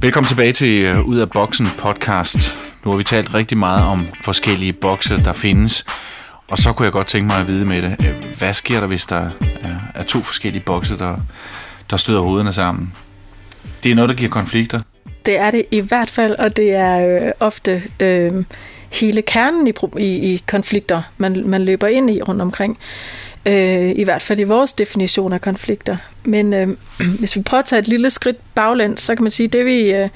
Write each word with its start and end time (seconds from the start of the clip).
Velkommen 0.00 0.28
tilbage 0.28 0.52
til 0.52 0.84
øh, 0.84 1.00
Ud 1.00 1.18
af 1.18 1.30
Boksen 1.30 1.66
podcast. 1.78 2.56
Nu 2.84 2.90
har 2.90 2.98
vi 2.98 3.04
talt 3.04 3.34
rigtig 3.34 3.58
meget 3.58 3.84
om 3.84 4.06
forskellige 4.20 4.72
bokse, 4.72 5.16
der 5.24 5.32
findes. 5.32 5.84
Og 6.48 6.58
så 6.58 6.72
kunne 6.72 6.84
jeg 6.84 6.92
godt 6.92 7.06
tænke 7.06 7.26
mig 7.26 7.40
at 7.40 7.46
vide 7.46 7.64
med 7.64 7.82
det, 7.82 7.96
øh, 8.06 8.38
hvad 8.38 8.52
sker 8.52 8.80
der, 8.80 8.86
hvis 8.86 9.06
der 9.06 9.30
er, 9.40 9.76
er 9.94 10.02
to 10.02 10.22
forskellige 10.22 10.62
bokse, 10.62 10.98
der, 10.98 11.16
der 11.90 11.96
støder 11.96 12.20
hovederne 12.20 12.52
sammen? 12.52 12.94
Det 13.82 13.90
er 13.90 13.94
noget, 13.94 14.08
der 14.08 14.14
giver 14.14 14.30
konflikter. 14.30 14.80
Det 15.26 15.38
er 15.38 15.50
det 15.50 15.64
i 15.70 15.80
hvert 15.80 16.10
fald, 16.10 16.32
og 16.32 16.56
det 16.56 16.70
er 16.74 17.26
øh, 17.26 17.32
ofte 17.40 17.82
øh, 18.00 18.44
hele 18.92 19.22
kernen 19.22 19.66
i, 19.66 19.72
i, 19.98 20.34
i 20.34 20.42
konflikter, 20.46 21.02
man, 21.16 21.42
man 21.46 21.64
løber 21.64 21.86
ind 21.86 22.10
i 22.10 22.22
rundt 22.22 22.42
omkring. 22.42 22.78
Øh, 23.46 23.92
I 23.96 24.04
hvert 24.04 24.22
fald 24.22 24.38
i 24.38 24.44
vores 24.44 24.72
definition 24.72 25.32
af 25.32 25.40
konflikter. 25.40 25.96
Men 26.24 26.52
øh, 26.52 26.68
hvis 27.20 27.36
vi 27.36 27.42
prøver 27.42 27.62
at 27.62 27.66
tage 27.66 27.80
et 27.80 27.88
lille 27.88 28.10
skridt 28.10 28.36
baglæns, 28.58 29.00
så 29.00 29.14
kan 29.14 29.24
man 29.24 29.30
sige, 29.30 29.46
at 29.46 29.52
det 29.52 29.66
vi, 29.66 29.92
øh, 29.92 30.08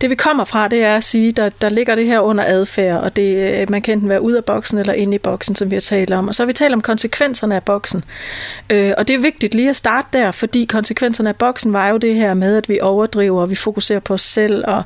det 0.00 0.10
vi 0.10 0.14
kommer 0.14 0.44
fra, 0.44 0.68
det 0.68 0.84
er 0.84 0.96
at 0.96 1.04
sige, 1.04 1.30
der, 1.32 1.48
der 1.48 1.68
ligger 1.68 1.94
det 1.94 2.06
her 2.06 2.20
under 2.20 2.44
adfærd, 2.46 3.00
og 3.00 3.16
det, 3.16 3.60
øh, 3.60 3.70
man 3.70 3.82
kan 3.82 3.94
enten 3.94 4.08
være 4.08 4.22
ude 4.22 4.36
af 4.36 4.44
boksen 4.44 4.78
eller 4.78 4.92
inde 4.92 5.14
i 5.14 5.18
boksen, 5.18 5.54
som 5.54 5.70
vi 5.70 5.76
har 5.76 5.80
talt 5.80 6.12
om. 6.12 6.28
Og 6.28 6.34
så 6.34 6.42
har 6.42 6.46
vi 6.46 6.52
talt 6.52 6.74
om 6.74 6.80
konsekvenserne 6.80 7.54
af 7.54 7.62
boksen. 7.62 8.04
Øh, 8.70 8.92
og 8.98 9.08
det 9.08 9.14
er 9.14 9.18
vigtigt 9.18 9.54
lige 9.54 9.68
at 9.68 9.76
starte 9.76 10.08
der, 10.12 10.30
fordi 10.30 10.64
konsekvenserne 10.64 11.28
af 11.28 11.36
boksen 11.36 11.72
var 11.72 11.88
jo 11.88 11.96
det 11.96 12.14
her 12.14 12.34
med, 12.34 12.56
at 12.56 12.68
vi 12.68 12.78
overdriver, 12.80 13.40
og 13.42 13.50
vi 13.50 13.54
fokuserer 13.54 14.00
på 14.00 14.14
os 14.14 14.22
selv, 14.22 14.64
og 14.66 14.82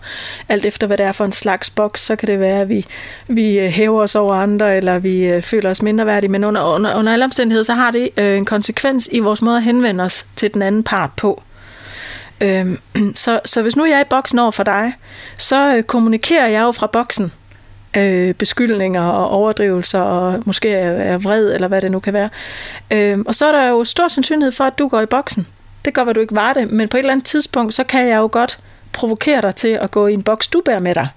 alt 0.49 0.65
efter 0.65 0.87
hvad 0.87 0.99
det 0.99 1.07
er 1.07 1.13
for 1.13 1.25
en 1.25 1.33
slags 1.33 1.71
boks, 1.71 2.01
så 2.01 2.17
kan 2.17 2.29
det 2.29 2.41
være, 2.41 2.61
at 2.61 2.69
vi, 2.69 2.87
vi 3.29 3.59
øh, 3.59 3.69
hæver 3.69 4.03
os 4.03 4.17
over 4.17 4.35
andre, 4.35 4.77
eller 4.77 4.99
vi 4.99 5.41
føler 5.43 5.71
os 5.71 5.83
mindre 5.83 6.07
værdige. 6.07 6.31
Men 6.31 6.45
under, 6.45 6.75
under, 6.75 6.97
under 6.97 7.13
alle 7.13 7.25
omstændigheder, 7.25 7.65
så 7.65 7.75
har 7.75 7.91
det 7.91 8.11
øh, 8.17 8.37
en 8.37 8.45
konsekvens 8.45 9.09
i 9.13 9.19
vores 9.19 9.43
måde 9.43 9.57
at 9.57 9.63
henvende 9.63 10.05
os 10.05 10.27
til 10.37 10.55
den 10.55 10.63
anden 10.63 10.83
part 10.83 11.11
på. 11.17 11.43
Øhm, 12.41 12.79
så, 13.15 13.41
så 13.45 13.63
hvis 13.63 13.77
nu 13.77 13.85
jeg 13.85 13.97
er 13.97 14.01
i 14.01 14.09
boksen 14.11 14.39
over 14.39 14.51
for 14.51 14.63
dig, 14.63 14.93
så 15.37 15.77
øh, 15.77 15.83
kommunikerer 15.83 16.49
jeg 16.49 16.61
jo 16.61 16.73
fra 16.73 16.87
boksen 16.87 17.33
øh, 17.97 18.35
beskyldninger 18.35 19.03
og 19.03 19.31
overdrivelser, 19.31 20.01
og 20.01 20.43
måske 20.47 20.71
er, 20.71 20.91
er 20.91 21.19
vred, 21.19 21.55
eller 21.55 21.69
hvad 21.69 21.81
det 21.81 21.91
nu 21.91 21.99
kan 21.99 22.13
være. 22.13 22.29
Øhm, 22.91 23.25
og 23.27 23.35
så 23.35 23.47
er 23.47 23.53
der 23.53 23.69
jo 23.69 23.85
stor 23.85 24.09
sandsynlighed 24.09 24.53
for, 24.53 24.65
at 24.65 24.79
du 24.79 24.89
går 24.89 25.01
i 25.01 25.07
boksen. 25.07 25.47
Det 25.85 25.95
gør, 25.95 26.05
at 26.05 26.15
du 26.15 26.21
ikke 26.21 26.37
var 26.37 26.53
det, 26.53 26.71
men 26.71 26.89
på 26.89 26.97
et 26.97 26.99
eller 26.99 27.13
andet 27.13 27.27
tidspunkt, 27.27 27.75
så 27.75 27.85
kan 27.85 28.07
jeg 28.09 28.17
jo 28.17 28.29
godt 28.33 28.59
provokere 28.93 29.43
dig 29.43 29.55
til 29.55 29.69
at 29.69 29.91
gå 29.91 30.07
i 30.07 30.13
en 30.13 30.23
boks, 30.23 30.49
du 30.49 30.63
bærer 30.65 30.79
med 30.79 30.95
dig. 30.95 31.09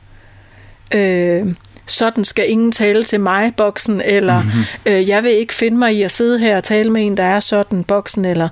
Øh, 0.93 1.47
sådan 1.91 2.23
skal 2.23 2.49
ingen 2.49 2.71
tale 2.71 3.03
til 3.03 3.19
mig, 3.19 3.55
boksen, 3.55 4.01
eller 4.05 4.41
mm-hmm. 4.41 4.63
øh, 4.85 5.09
jeg 5.09 5.23
vil 5.23 5.31
ikke 5.31 5.53
finde 5.53 5.77
mig 5.77 5.95
i 5.95 6.01
at 6.01 6.11
sidde 6.11 6.39
her 6.39 6.57
og 6.57 6.63
tale 6.63 6.89
med 6.89 7.05
en, 7.05 7.17
der 7.17 7.23
er 7.23 7.39
sådan, 7.39 7.83
boksen, 7.83 8.25
eller 8.25 8.49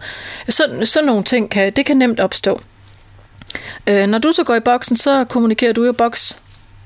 sådan, 0.49 0.85
sådan 0.85 1.07
nogle 1.07 1.23
ting, 1.23 1.49
kan, 1.49 1.73
det 1.75 1.85
kan 1.85 1.97
nemt 1.97 2.19
opstå. 2.19 2.61
Øh, 3.87 4.07
når 4.07 4.17
du 4.17 4.31
så 4.31 4.43
går 4.43 4.55
i 4.55 4.59
boksen, 4.59 4.97
så 4.97 5.23
kommunikerer 5.23 5.73
du 5.73 5.85
jo 5.85 5.91
boks 5.91 6.39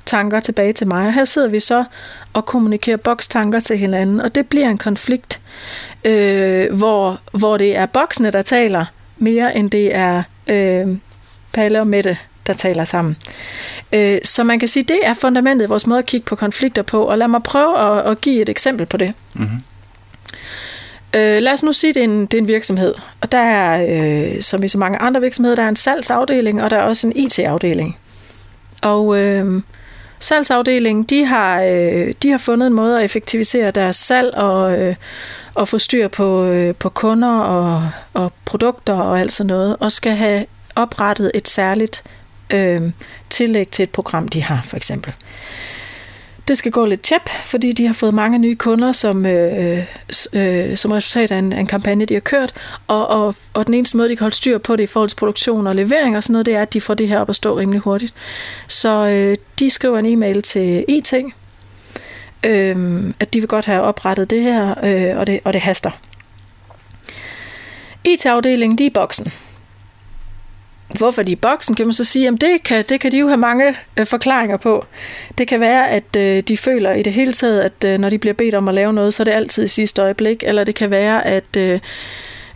tanker 0.06 0.40
tilbage 0.40 0.74
til 0.74 0.88
mig. 0.88 1.14
Her 1.14 1.26
sidder 1.26 1.48
vi 1.48 1.60
så 1.60 1.84
og 2.34 2.46
kommunikerer 2.46 2.98
bokstanker 2.98 3.60
til 3.60 3.78
hinanden, 3.78 4.22
og 4.22 4.36
det 4.36 4.48
bliver 4.48 4.70
en 4.70 4.78
konflikt, 4.78 5.40
øh, 6.04 6.74
hvor, 6.74 7.22
hvor 7.32 7.58
det 7.58 7.78
er 7.78 7.86
boksene, 7.86 8.32
der 8.32 8.42
taler 8.42 8.86
mere, 9.18 9.56
end 9.56 9.72
det 9.72 9.96
er 9.96 10.24
øh, 10.48 10.88
Palle 11.54 11.80
og 11.80 11.88
Mette, 11.88 12.18
der 12.48 12.54
taler 12.54 12.86
sammen. 12.86 13.18
Øh, 13.94 14.20
så 14.24 14.44
man 14.44 14.60
kan 14.60 14.68
sige, 14.68 14.84
det 14.84 15.00
er 15.04 15.14
fundamentet 15.14 15.66
i 15.66 15.70
vores 15.70 15.88
måde 15.88 16.00
at 16.00 16.06
kigge 16.06 16.26
på 16.26 16.36
konflikter 16.36 16.82
på, 16.82 17.04
og 17.04 17.18
lad 17.18 17.28
mig 17.28 17.44
prøve 17.44 17.80
at, 17.80 18.12
at 18.12 18.22
give 18.22 18.42
et 18.42 18.50
eksempel 18.50 18.86
på 18.86 18.98
det. 18.98 19.14
Mm-hmm. 19.34 19.64
Øh, 21.16 21.42
lad 21.42 21.54
os 21.54 21.64
nu 21.64 21.74
sige, 21.74 21.90
at 21.90 21.96
det 21.96 22.02
er 22.02 22.08
en, 22.08 22.26
det 22.26 22.34
er 22.34 22.42
en 22.42 22.48
virksomhed, 22.48 22.94
og 23.22 23.32
der 23.32 23.40
er, 23.40 23.86
øh, 23.90 24.42
som 24.42 24.64
i 24.64 24.68
så 24.68 24.78
mange 24.78 24.98
andre 24.98 25.22
virksomheder, 25.22 25.56
der 25.56 25.64
er 25.64 25.70
en 25.70 25.76
salgsafdeling, 25.76 26.64
og 26.64 26.70
der 26.70 26.78
er 26.78 26.84
også 26.84 27.08
en 27.08 27.14
IT-afdeling. 27.16 27.98
Og 28.82 29.20
øh, 29.20 29.62
salgsafdelingen, 30.20 31.04
de 31.04 31.26
har, 31.26 31.62
øh, 31.62 32.14
de 32.24 32.30
har 32.30 32.38
fundet 32.38 32.68
en 32.68 32.74
måde 32.74 32.98
at 32.98 33.06
effektivisere 33.06 33.72
deres 33.72 33.96
salg 33.96 34.36
og, 34.36 34.80
øh, 34.80 34.96
og 35.54 35.68
få 35.68 35.78
styr 35.78 36.08
på, 36.08 36.46
øh, 36.46 36.76
på 36.76 36.90
kunder 36.90 37.40
og, 37.40 37.90
og 38.14 38.34
produkter 38.46 38.94
og 38.94 39.20
alt 39.20 39.32
sådan 39.32 39.48
noget, 39.48 39.76
og 39.80 39.92
skal 39.92 40.16
have 40.16 40.46
oprettet 40.76 41.32
et 41.34 41.48
særligt 41.48 42.04
øh, 42.54 42.82
tillæg 43.30 43.68
til 43.68 43.84
et 43.84 43.90
program, 43.90 44.28
de 44.28 44.44
har, 44.44 44.62
for 44.66 44.78
eksempel. 44.78 45.14
Det 46.48 46.58
skal 46.58 46.72
gå 46.72 46.86
lidt 46.86 47.02
tæt, 47.02 47.30
fordi 47.44 47.72
de 47.72 47.86
har 47.86 47.94
fået 47.94 48.14
mange 48.14 48.40
nye 48.40 48.56
kunder 48.56 48.92
som, 48.92 49.26
øh, 49.26 49.86
øh, 50.34 50.78
som 50.78 50.92
resultat 50.92 51.32
af 51.32 51.38
en, 51.38 51.54
en 51.54 51.68
kampagne, 51.68 52.06
de 52.06 52.14
har 52.14 52.22
kørt. 52.22 52.54
Og, 52.88 53.08
og, 53.08 53.36
og 53.54 53.66
den 53.66 53.74
eneste 53.74 53.98
måde, 53.98 54.10
de 54.10 54.16
kan 54.16 54.24
holde 54.24 54.36
styr 54.36 54.58
på 54.58 54.76
det 54.76 54.84
i 54.84 54.88
forhold 54.88 55.10
til 55.10 55.16
produktion 55.16 55.68
og 55.68 55.76
levering 55.76 56.18
og 56.18 56.24
sådan 56.24 56.32
noget, 56.34 56.46
det 56.46 56.56
er, 56.56 56.62
at 56.62 56.74
de 56.74 56.82
får 56.82 56.94
det 56.94 57.08
her 57.08 57.20
op 57.20 57.30
at 57.30 57.36
stå 57.36 57.58
rimelig 57.58 57.82
hurtigt. 57.82 58.14
Så 58.68 59.08
øh, 59.08 59.38
de 59.60 59.70
skriver 59.70 60.00
en 60.00 60.06
e-mail 60.06 60.42
til 60.42 60.86
IT, 60.88 61.14
øh, 62.44 63.04
at 63.20 63.34
de 63.34 63.40
vil 63.40 63.48
godt 63.48 63.66
have 63.66 63.82
oprettet 63.82 64.30
det 64.30 64.44
her, 64.44 64.76
øh, 64.84 65.18
og, 65.18 65.28
det, 65.28 65.40
og 65.44 65.54
det 65.54 65.62
haster. 65.62 65.92
IT-afdelingen, 68.04 68.78
de 68.78 68.84
er 68.84 68.88
i 68.88 68.94
boksen 68.94 69.32
hvorfor 70.98 71.24
de 71.24 71.32
er 71.32 71.36
i 71.36 71.36
boksen, 71.36 71.76
kan 71.76 71.86
man 71.86 71.94
så 71.94 72.04
sige, 72.04 72.28
at 72.28 72.34
det 72.42 72.64
kan, 72.64 72.86
det 72.90 73.00
kan 73.00 73.12
de 73.12 73.20
jo 73.20 73.28
have 73.28 73.38
mange 73.38 73.76
øh, 73.98 74.06
forklaringer 74.06 74.58
på. 74.58 74.86
Det 75.38 75.48
kan 75.48 75.60
være, 75.60 75.90
at 75.90 76.16
øh, 76.18 76.44
de 76.48 76.58
føler 76.58 76.94
i 76.94 77.02
det 77.02 77.14
hele 77.14 77.34
taget, 77.34 77.62
at 77.62 77.86
øh, 77.86 78.00
når 78.00 78.10
de 78.10 78.18
bliver 78.18 78.34
bedt 78.34 78.56
om 78.56 78.68
at 78.68 78.74
lave 78.74 78.94
noget, 78.94 79.14
så 79.14 79.24
er 79.24 79.26
det 79.26 79.32
altid 79.32 79.64
i 79.64 79.68
sidste 79.68 80.02
øjeblik, 80.02 80.44
eller 80.48 80.64
det 80.64 80.76
kan 80.76 80.92
være, 80.92 81.26
at, 81.26 81.58
øh, 81.58 81.80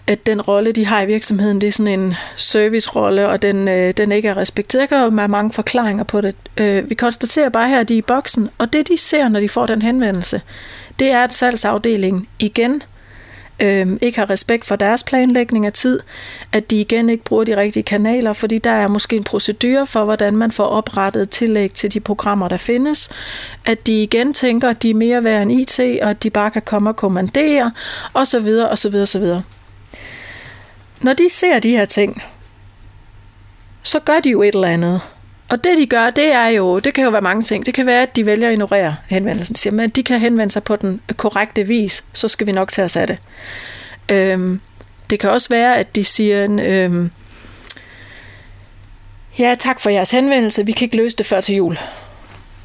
at 0.07 0.25
den 0.25 0.41
rolle, 0.41 0.71
de 0.71 0.85
har 0.85 1.01
i 1.01 1.05
virksomheden, 1.05 1.61
det 1.61 1.67
er 1.67 1.71
sådan 1.71 1.99
en 1.99 2.13
servicerolle, 2.35 3.29
og 3.29 3.41
den, 3.41 3.67
øh, 3.67 3.93
den 3.97 4.11
ikke 4.11 4.27
er 4.27 4.37
respekteret. 4.37 4.89
Der 4.89 4.97
kan 4.97 5.03
jo 5.03 5.15
være 5.15 5.27
mange 5.27 5.51
forklaringer 5.51 6.03
på 6.03 6.21
det. 6.21 6.35
Øh, 6.57 6.89
vi 6.89 6.95
konstaterer 6.95 7.49
bare 7.49 7.69
her, 7.69 7.79
at 7.79 7.89
de 7.89 7.93
er 7.93 7.97
i 7.97 8.01
boksen, 8.01 8.49
og 8.57 8.73
det 8.73 8.87
de 8.87 8.97
ser, 8.97 9.27
når 9.27 9.39
de 9.39 9.49
får 9.49 9.65
den 9.65 9.81
henvendelse, 9.81 10.41
det 10.99 11.07
er, 11.07 11.23
at 11.23 11.33
salgsafdelingen 11.33 12.27
igen 12.39 12.83
øh, 13.59 13.87
ikke 14.01 14.19
har 14.19 14.29
respekt 14.29 14.65
for 14.65 14.75
deres 14.75 15.03
planlægning 15.03 15.65
af 15.65 15.73
tid, 15.73 15.99
at 16.51 16.71
de 16.71 16.81
igen 16.81 17.09
ikke 17.09 17.23
bruger 17.23 17.43
de 17.43 17.57
rigtige 17.57 17.83
kanaler, 17.83 18.33
fordi 18.33 18.57
der 18.57 18.71
er 18.71 18.87
måske 18.87 19.15
en 19.15 19.23
procedure 19.23 19.87
for, 19.87 20.05
hvordan 20.05 20.37
man 20.37 20.51
får 20.51 20.65
oprettet 20.65 21.29
tillæg 21.29 21.73
til 21.73 21.93
de 21.93 21.99
programmer, 21.99 22.47
der 22.47 22.57
findes, 22.57 23.09
at 23.65 23.87
de 23.87 24.03
igen 24.03 24.33
tænker, 24.33 24.69
at 24.69 24.83
de 24.83 24.89
er 24.89 24.93
mere 24.93 25.23
værd 25.23 25.41
end 25.41 25.51
IT, 25.51 25.79
og 25.79 26.09
at 26.09 26.23
de 26.23 26.29
bare 26.29 26.51
kan 26.51 26.61
komme 26.61 26.89
og 26.89 26.95
kommandere, 26.95 27.71
osv., 28.13 28.47
osv., 28.69 28.95
osv. 28.95 29.25
Når 31.01 31.13
de 31.13 31.29
ser 31.29 31.59
de 31.59 31.71
her 31.71 31.85
ting, 31.85 32.23
så 33.83 33.99
gør 33.99 34.19
de 34.19 34.29
jo 34.29 34.41
et 34.41 34.55
eller 34.55 34.67
andet. 34.67 35.01
Og 35.49 35.63
det 35.63 35.77
de 35.77 35.85
gør, 35.85 36.09
det 36.09 36.25
er 36.33 36.47
jo, 36.47 36.79
det 36.79 36.93
kan 36.93 37.03
jo 37.03 37.09
være 37.09 37.21
mange 37.21 37.43
ting. 37.43 37.65
Det 37.65 37.73
kan 37.73 37.85
være, 37.85 38.01
at 38.01 38.15
de 38.15 38.25
vælger 38.25 38.47
at 38.47 38.53
ignorere 38.53 38.95
henvendelsen. 39.07 39.55
Siger, 39.55 39.73
men 39.73 39.89
de 39.89 40.03
kan 40.03 40.19
henvende 40.19 40.51
sig 40.53 40.63
på 40.63 40.75
den 40.75 41.01
korrekte 41.17 41.63
vis, 41.63 42.05
så 42.13 42.27
skal 42.27 42.47
vi 42.47 42.51
nok 42.51 42.71
tage 42.71 42.85
os 42.85 42.97
af 42.97 43.07
det. 43.07 43.17
Øhm, 44.09 44.61
det 45.09 45.19
kan 45.19 45.29
også 45.29 45.49
være, 45.49 45.77
at 45.77 45.95
de 45.95 46.03
siger, 46.03 46.47
øhm, 46.65 47.11
ja, 49.39 49.55
tak 49.59 49.79
for 49.79 49.89
jeres 49.89 50.11
henvendelse, 50.11 50.65
vi 50.65 50.71
kan 50.71 50.85
ikke 50.85 50.97
løse 50.97 51.17
det 51.17 51.25
før 51.25 51.41
til 51.41 51.55
jul. 51.55 51.77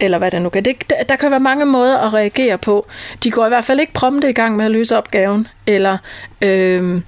Eller 0.00 0.18
hvad 0.18 0.30
det 0.30 0.42
nu 0.42 0.48
kan. 0.48 0.64
Det, 0.64 0.92
der 1.08 1.16
kan 1.16 1.30
være 1.30 1.40
mange 1.40 1.66
måder 1.66 1.98
at 1.98 2.14
reagere 2.14 2.58
på. 2.58 2.86
De 3.24 3.30
går 3.30 3.44
i 3.46 3.48
hvert 3.48 3.64
fald 3.64 3.80
ikke 3.80 3.92
prompte 3.92 4.30
i 4.30 4.32
gang 4.32 4.56
med 4.56 4.64
at 4.64 4.70
løse 4.70 4.96
opgaven. 4.96 5.48
Eller 5.66 5.98
øhm, 6.40 7.02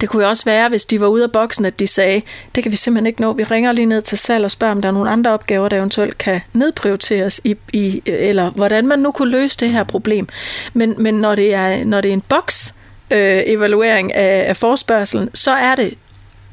det 0.00 0.08
kunne 0.08 0.22
jo 0.22 0.28
også 0.28 0.44
være, 0.44 0.68
hvis 0.68 0.84
de 0.84 1.00
var 1.00 1.06
ude 1.06 1.24
af 1.24 1.32
boksen, 1.32 1.64
at 1.64 1.78
de 1.78 1.86
sagde, 1.86 2.22
det 2.54 2.62
kan 2.62 2.72
vi 2.72 2.76
simpelthen 2.76 3.06
ikke 3.06 3.20
nå. 3.20 3.32
Vi 3.32 3.44
ringer 3.44 3.72
lige 3.72 3.86
ned 3.86 4.02
til 4.02 4.18
salg 4.18 4.44
og 4.44 4.50
spørger, 4.50 4.74
om 4.74 4.82
der 4.82 4.88
er 4.88 4.92
nogle 4.92 5.10
andre 5.10 5.30
opgaver, 5.30 5.68
der 5.68 5.76
eventuelt 5.76 6.18
kan 6.18 6.40
nedprioriteres, 6.52 7.40
i, 7.44 7.56
i, 7.72 8.02
eller 8.06 8.50
hvordan 8.50 8.86
man 8.86 8.98
nu 8.98 9.12
kunne 9.12 9.30
løse 9.30 9.58
det 9.60 9.70
her 9.70 9.84
problem. 9.84 10.28
Men, 10.72 10.94
men 10.98 11.14
når, 11.14 11.34
det 11.34 11.54
er, 11.54 11.84
når 11.84 12.00
det 12.00 12.08
er 12.08 12.12
en 12.12 12.20
boks, 12.20 12.74
øh, 13.10 13.42
evaluering 13.46 14.14
af, 14.14 14.48
af 14.48 14.56
forspørgselen, 14.56 15.30
så 15.34 15.52
er 15.52 15.74
det 15.74 15.94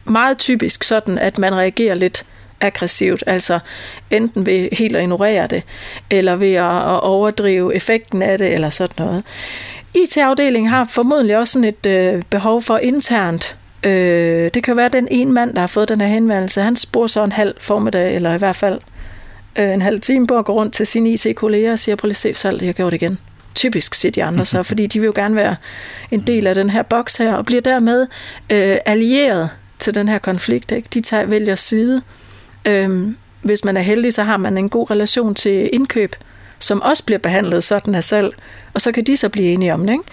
meget 0.06 0.38
typisk 0.38 0.84
sådan, 0.84 1.18
at 1.18 1.38
man 1.38 1.56
reagerer 1.56 1.96
lidt 1.96 2.26
aggressivt, 2.62 3.24
altså 3.28 3.60
enten 4.12 4.46
ved 4.46 4.70
helt 4.72 4.96
at 4.96 5.02
ignorere 5.02 5.48
det, 5.48 5.64
eller 6.10 6.36
ved 6.36 6.54
at, 6.54 6.66
at 6.66 7.04
overdrive 7.04 7.76
effekten 7.76 8.22
af 8.22 8.38
det, 8.38 8.54
eller 8.54 8.70
sådan 8.70 9.06
noget. 9.06 9.24
IT-afdelingen 9.96 10.70
har 10.70 10.86
formodentlig 10.86 11.38
også 11.38 11.54
sådan 11.54 11.64
et 11.64 11.86
øh, 11.86 12.22
behov 12.30 12.62
for 12.62 12.78
internt. 12.78 13.58
Øh, 13.86 14.52
det 14.54 14.64
kan 14.64 14.78
være 14.78 14.90
den 14.90 15.08
ene 15.12 15.32
mand, 15.32 15.54
der 15.54 15.60
har 15.60 15.68
fået 15.68 15.90
den 15.90 16.02
her 16.02 16.08
henvendelse. 16.08 16.62
Han 16.62 16.76
spurgte 16.76 17.14
så 17.14 17.24
en 17.24 17.32
halv 17.32 17.56
formiddag, 17.60 18.16
eller 18.16 18.34
i 18.34 18.38
hvert 18.38 18.56
fald 18.56 18.80
øh, 19.60 19.74
en 19.74 19.82
halv 19.82 20.00
time 20.00 20.28
på 20.28 20.38
at 20.38 20.46
gå 20.46 20.54
rundt 20.54 20.74
til 20.74 20.88
sine 20.88 21.10
IT-kolleger 21.10 21.72
og 21.72 21.80
siger, 21.80 21.96
prøv 21.96 22.08
lige 22.08 22.16
se, 22.16 22.34
salg, 22.34 22.64
jeg 22.64 22.74
gjorde 22.74 22.92
det 22.92 23.02
igen. 23.02 23.18
Typisk 23.56 23.94
siger 23.94 24.12
de 24.12 24.24
andre 24.24 24.46
så, 24.46 24.64
fordi 24.70 24.88
de 24.88 25.00
vil 25.00 25.06
jo 25.06 25.14
gerne 25.16 25.36
være 25.36 25.56
en 26.12 26.22
del 26.28 26.48
af 26.48 26.56
den 26.56 26.70
her 26.70 26.82
boks 26.82 27.18
her, 27.18 27.34
og 27.34 27.46
bliver 27.46 27.62
dermed 27.62 28.08
øh, 28.50 28.78
allieret 28.86 29.50
til 29.80 29.96
den 29.96 30.08
her 30.08 30.18
konflikt. 30.18 30.72
Ikke? 30.72 30.88
De 30.94 31.02
tager, 31.02 31.26
vælger 31.26 31.56
side. 31.56 32.02
Øh, 32.66 33.08
hvis 33.42 33.66
man 33.66 33.78
er 33.78 33.82
heldig, 33.82 34.14
så 34.14 34.24
har 34.24 34.38
man 34.38 34.58
en 34.58 34.70
god 34.70 34.92
relation 34.92 35.36
til 35.36 35.70
indkøb, 35.74 36.16
som 36.66 36.82
også 36.82 37.04
bliver 37.04 37.20
behandlet 37.20 37.64
sådan 37.64 37.96
af 37.96 38.04
salg, 38.04 38.34
og 38.74 38.82
så 38.82 38.92
kan 38.92 39.04
de 39.04 39.18
så 39.18 39.30
blive 39.30 39.48
enige 39.54 39.74
om 39.74 39.88
det. 39.88 39.94
Ikke? 39.94 40.04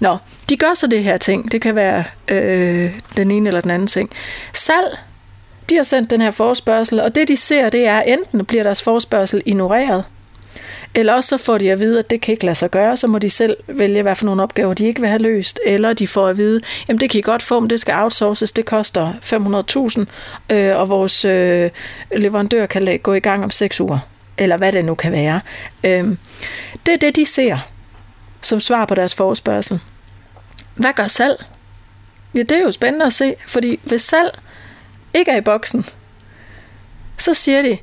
Nå, 0.00 0.16
de 0.48 0.56
gør 0.56 0.74
så 0.74 0.86
det 0.86 1.04
her 1.04 1.16
ting. 1.16 1.52
Det 1.52 1.62
kan 1.62 1.74
være 1.74 2.04
øh, 2.28 3.00
den 3.16 3.30
ene 3.30 3.48
eller 3.48 3.60
den 3.60 3.70
anden 3.70 3.88
ting. 3.88 4.10
Salg, 4.52 4.98
De 5.70 5.76
har 5.76 5.82
sendt 5.82 6.10
den 6.10 6.20
her 6.20 6.30
forespørgsel, 6.30 7.00
og 7.00 7.14
det 7.14 7.28
de 7.28 7.36
ser, 7.36 7.68
det 7.68 7.86
er, 7.86 8.00
enten 8.00 8.44
bliver 8.44 8.62
deres 8.62 8.82
forespørgsel 8.82 9.42
ignoreret, 9.46 10.04
eller 10.94 11.12
også 11.12 11.28
så 11.28 11.44
får 11.44 11.58
de 11.58 11.72
at 11.72 11.80
vide, 11.80 11.98
at 11.98 12.10
det 12.10 12.20
kan 12.20 12.32
ikke 12.32 12.44
lade 12.44 12.56
sig 12.56 12.70
gøre, 12.70 12.96
så 12.96 13.06
må 13.06 13.18
de 13.18 13.30
selv 13.30 13.56
vælge, 13.66 14.02
hvad 14.02 14.14
for 14.14 14.24
nogle 14.24 14.42
opgaver 14.42 14.74
de 14.74 14.86
ikke 14.86 15.00
vil 15.00 15.08
have 15.08 15.22
løst, 15.22 15.60
eller 15.64 15.92
de 15.92 16.08
får 16.08 16.28
at 16.28 16.36
vide, 16.36 16.60
jamen 16.88 17.00
det 17.00 17.10
kan 17.10 17.18
I 17.18 17.22
godt 17.22 17.42
få, 17.42 17.60
men 17.60 17.70
det 17.70 17.80
skal 17.80 17.94
outsources, 17.94 18.52
det 18.52 18.64
koster 18.64 19.12
500.000, 20.48 20.54
øh, 20.54 20.76
og 20.76 20.88
vores 20.88 21.24
øh, 21.24 21.70
leverandør 22.16 22.66
kan 22.66 22.98
gå 23.02 23.14
i 23.14 23.20
gang 23.20 23.44
om 23.44 23.50
6 23.50 23.80
uger, 23.80 23.98
eller 24.38 24.56
hvad 24.56 24.72
det 24.72 24.84
nu 24.84 24.94
kan 24.94 25.12
være. 25.12 25.40
Øhm, 25.84 26.18
det 26.86 26.94
er 26.94 26.98
det, 26.98 27.16
de 27.16 27.26
ser 27.26 27.58
som 28.40 28.60
svar 28.60 28.84
på 28.84 28.94
deres 28.94 29.14
forespørgsel. 29.14 29.80
Hvad 30.74 30.92
gør 30.92 31.06
salg? 31.06 31.44
Ja, 32.34 32.40
det 32.40 32.52
er 32.52 32.62
jo 32.62 32.70
spændende 32.70 33.06
at 33.06 33.12
se, 33.12 33.34
fordi 33.46 33.80
hvis 33.82 34.02
salg 34.02 34.38
ikke 35.14 35.30
er 35.30 35.36
i 35.36 35.40
boksen, 35.40 35.86
så 37.18 37.34
siger 37.34 37.62
de, 37.62 37.78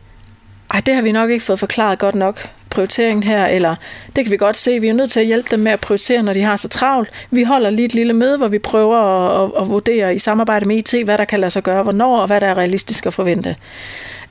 ej, 0.73 0.81
det 0.85 0.95
har 0.95 1.01
vi 1.01 1.11
nok 1.11 1.29
ikke 1.29 1.45
fået 1.45 1.59
forklaret 1.59 2.00
godt 2.00 2.15
nok 2.15 2.50
prioriteringen 2.69 3.23
her, 3.23 3.45
eller 3.45 3.75
det 4.15 4.25
kan 4.25 4.31
vi 4.31 4.38
godt 4.38 4.57
se, 4.57 4.79
vi 4.79 4.88
er 4.88 4.94
nødt 4.94 5.11
til 5.11 5.19
at 5.19 5.25
hjælpe 5.25 5.47
dem 5.51 5.59
med 5.59 5.71
at 5.71 5.79
prioritere, 5.79 6.23
når 6.23 6.33
de 6.33 6.41
har 6.41 6.56
så 6.56 6.69
travlt. 6.69 7.09
Vi 7.31 7.44
holder 7.44 7.69
lige 7.69 7.85
et 7.85 7.94
lille 7.94 8.13
møde, 8.13 8.38
hvor 8.38 8.47
vi 8.47 8.59
prøver 8.59 8.97
at, 8.97 9.51
at, 9.56 9.61
at 9.61 9.69
vurdere 9.69 10.15
i 10.15 10.17
samarbejde 10.17 10.65
med 10.65 10.77
IT, 10.77 11.06
hvad 11.06 11.17
der 11.17 11.25
kan 11.25 11.39
lade 11.39 11.51
sig 11.51 11.63
gøre, 11.63 11.83
hvornår, 11.83 12.17
og 12.17 12.27
hvad 12.27 12.41
der 12.41 12.47
er 12.47 12.57
realistisk 12.57 13.06
at 13.06 13.13
forvente. 13.13 13.56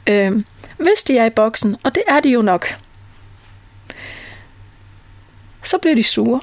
Øhm, 0.07 0.45
hvis 0.83 1.03
de 1.03 1.19
er 1.19 1.25
i 1.25 1.31
boksen, 1.31 1.77
og 1.83 1.95
det 1.95 2.03
er 2.09 2.21
de 2.21 2.29
jo 2.29 2.43
nok, 2.43 2.77
så 5.63 5.79
bliver 5.79 5.95
de 5.95 6.03
sure. 6.03 6.41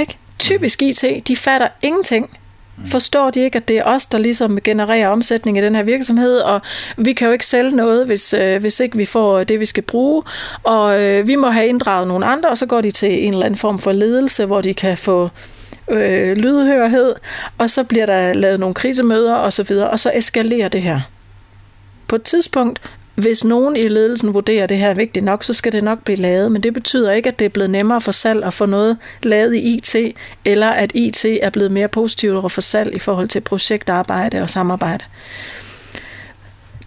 Ikke? 0.00 0.18
Typisk 0.38 0.82
IT, 0.82 1.04
de 1.28 1.36
fatter 1.36 1.68
ingenting. 1.82 2.38
Forstår 2.86 3.30
de 3.30 3.40
ikke, 3.40 3.56
at 3.56 3.68
det 3.68 3.78
er 3.78 3.84
os, 3.84 4.06
der 4.06 4.18
ligesom 4.18 4.60
genererer 4.60 5.08
omsætning 5.08 5.58
i 5.58 5.60
den 5.60 5.74
her 5.74 5.82
virksomhed, 5.82 6.38
og 6.38 6.60
vi 6.96 7.12
kan 7.12 7.26
jo 7.26 7.32
ikke 7.32 7.46
sælge 7.46 7.70
noget, 7.70 8.06
hvis, 8.06 8.34
øh, 8.34 8.60
hvis 8.60 8.80
ikke 8.80 8.96
vi 8.96 9.04
får 9.04 9.44
det, 9.44 9.60
vi 9.60 9.64
skal 9.64 9.82
bruge, 9.82 10.22
og 10.62 11.00
øh, 11.00 11.26
vi 11.26 11.36
må 11.36 11.50
have 11.50 11.66
inddraget 11.66 12.08
nogle 12.08 12.26
andre, 12.26 12.48
og 12.48 12.58
så 12.58 12.66
går 12.66 12.80
de 12.80 12.90
til 12.90 13.26
en 13.26 13.32
eller 13.32 13.46
anden 13.46 13.58
form 13.58 13.78
for 13.78 13.92
ledelse, 13.92 14.46
hvor 14.46 14.60
de 14.60 14.74
kan 14.74 14.98
få 14.98 15.30
øh, 15.90 16.36
lydhørhed, 16.36 17.14
og 17.58 17.70
så 17.70 17.84
bliver 17.84 18.06
der 18.06 18.32
lavet 18.32 18.60
nogle 18.60 18.74
krisemøder 18.74 19.34
osv., 19.34 19.72
og, 19.72 19.88
og 19.88 20.00
så 20.00 20.10
eskalerer 20.14 20.68
det 20.68 20.82
her. 20.82 21.00
På 22.08 22.16
et 22.16 22.22
tidspunkt 22.22 22.80
hvis 23.14 23.44
nogen 23.44 23.76
i 23.76 23.88
ledelsen 23.88 24.34
vurderer, 24.34 24.62
at 24.62 24.68
det 24.68 24.78
her 24.78 24.90
er 24.90 24.94
vigtigt 24.94 25.24
nok, 25.24 25.42
så 25.44 25.52
skal 25.52 25.72
det 25.72 25.84
nok 25.84 26.04
blive 26.04 26.16
lavet. 26.16 26.52
Men 26.52 26.62
det 26.62 26.74
betyder 26.74 27.12
ikke, 27.12 27.28
at 27.28 27.38
det 27.38 27.44
er 27.44 27.48
blevet 27.48 27.70
nemmere 27.70 28.00
for 28.00 28.12
salg 28.12 28.44
at 28.44 28.54
få 28.54 28.66
noget 28.66 28.96
lavet 29.22 29.54
i 29.54 29.58
IT, 29.58 29.96
eller 30.44 30.68
at 30.68 30.90
IT 30.94 31.24
er 31.24 31.50
blevet 31.50 31.70
mere 31.70 31.88
positivt 31.88 32.52
for 32.52 32.60
salg 32.60 32.94
i 32.94 32.98
forhold 32.98 33.28
til 33.28 33.40
projektarbejde 33.40 34.42
og 34.42 34.50
samarbejde. 34.50 35.04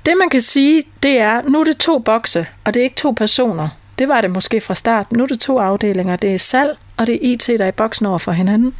Det 0.06 0.14
man 0.20 0.30
kan 0.30 0.42
sige, 0.42 0.84
det 1.04 1.20
er, 1.20 1.42
nu 1.42 1.60
er 1.60 1.64
det 1.64 1.78
to 1.78 2.00
bokse, 2.00 2.48
og 2.64 2.74
det 2.74 2.80
er 2.80 2.84
ikke 2.84 2.96
to 2.96 3.12
personer. 3.12 3.70
Det 4.00 4.10
var 4.10 4.22
det 4.22 4.32
måske 4.32 4.62
fra 4.62 4.76
start. 4.76 5.12
Nu 5.12 5.24
er 5.24 5.28
det 5.28 5.40
to 5.40 5.58
afdelinger. 5.58 6.16
Det 6.16 6.34
er 6.34 6.38
salg, 6.38 6.78
og 6.98 7.08
det 7.08 7.16
er 7.16 7.20
IT, 7.22 7.48
der 7.48 7.64
er 7.64 7.68
i 7.68 7.72
boksen 7.72 8.06
over 8.06 8.18
for 8.18 8.32
hinanden. 8.32 8.74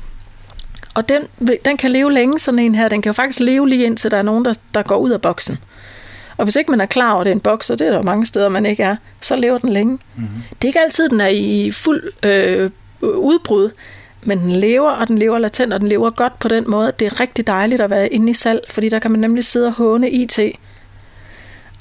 Og 0.94 1.10
den, 1.10 1.22
den 1.66 1.78
kan 1.78 1.92
leve 1.92 2.14
længe, 2.14 2.40
sådan 2.40 2.60
en 2.60 2.76
her. 2.76 2.90
Den 2.90 3.02
kan 3.02 3.10
jo 3.10 3.14
faktisk 3.14 3.40
leve 3.40 3.70
lige 3.70 3.86
indtil 3.86 4.12
der 4.12 4.18
er 4.18 4.22
nogen, 4.22 4.46
der, 4.46 4.54
der 4.74 4.82
går 4.84 4.96
ud 4.98 5.10
af 5.10 5.22
boksen. 5.22 5.58
Og 6.38 6.44
hvis 6.44 6.56
ikke 6.56 6.72
man 6.72 6.82
er 6.82 6.86
klar 6.86 7.12
over, 7.12 7.22
at 7.22 7.26
det 7.26 7.32
er 7.32 7.36
en 7.36 7.42
boks, 7.42 7.70
og 7.70 7.80
det 7.80 7.88
er 7.88 7.92
der 7.92 8.02
mange 8.02 8.26
steder, 8.26 8.50
man 8.50 8.66
ikke 8.66 8.84
er, 8.84 8.96
så 9.22 9.36
lever 9.36 9.58
den 9.58 9.70
længe. 9.70 10.00
Mm-hmm. 10.16 10.30
Det 10.50 10.64
er 10.64 10.70
ikke 10.70 10.80
altid, 10.80 11.10
den 11.10 11.22
er 11.22 11.28
i 11.28 11.72
fuld 11.72 12.04
øh, 12.24 12.70
udbrud, 13.02 13.70
men 14.24 14.40
den 14.40 14.52
lever, 14.52 14.92
og 14.92 15.08
den 15.08 15.18
lever 15.18 15.38
latent, 15.38 15.74
og 15.74 15.80
den 15.80 15.88
lever 15.88 16.10
godt 16.10 16.40
på 16.40 16.48
den 16.48 16.64
måde, 16.68 16.92
det 17.00 17.06
er 17.06 17.20
rigtig 17.20 17.48
dejligt 17.48 17.82
at 17.82 17.90
være 17.90 18.08
inde 18.08 18.30
i 18.30 18.34
salg, 18.34 18.62
fordi 18.70 18.90
der 18.90 19.00
kan 19.00 19.12
man 19.12 19.20
nemlig 19.20 19.44
sidde 19.44 19.68
og 19.68 19.74
håne 19.74 20.10
IT. 20.10 20.40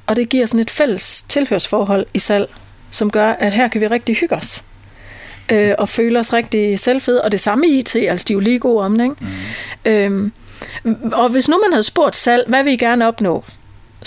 Og 0.07 0.17
det 0.17 0.29
giver 0.29 0.47
sådan 0.47 0.61
et 0.61 0.71
fælles 0.71 1.23
tilhørsforhold 1.23 2.07
i 2.15 2.19
salg, 2.19 2.49
som 2.91 3.11
gør, 3.11 3.31
at 3.31 3.53
her 3.53 3.69
kan 3.69 3.81
vi 3.81 3.87
rigtig 3.87 4.17
hygge 4.17 4.37
os 4.37 4.65
øh, 5.53 5.75
og 5.79 5.89
føle 5.89 6.19
os 6.19 6.33
rigtig 6.33 6.79
selvfede. 6.79 7.23
Og 7.23 7.33
det 7.33 7.41
samme 7.41 7.69
i 7.69 7.79
IT, 7.79 7.97
altså 7.97 8.25
de 8.29 8.33
er 8.33 8.35
jo 8.35 8.41
lige 8.41 8.59
gode 8.59 8.85
om 8.85 8.99
det. 8.99 9.05
Ikke? 9.05 9.17
Mm. 9.21 10.33
Øhm, 10.85 11.13
og 11.13 11.29
hvis 11.29 11.49
nu 11.49 11.59
man 11.63 11.73
havde 11.73 11.83
spurgt 11.83 12.17
salg, 12.17 12.45
hvad 12.49 12.65
vil 12.65 12.73
I 12.73 12.77
gerne 12.77 13.09
opnå? 13.09 13.45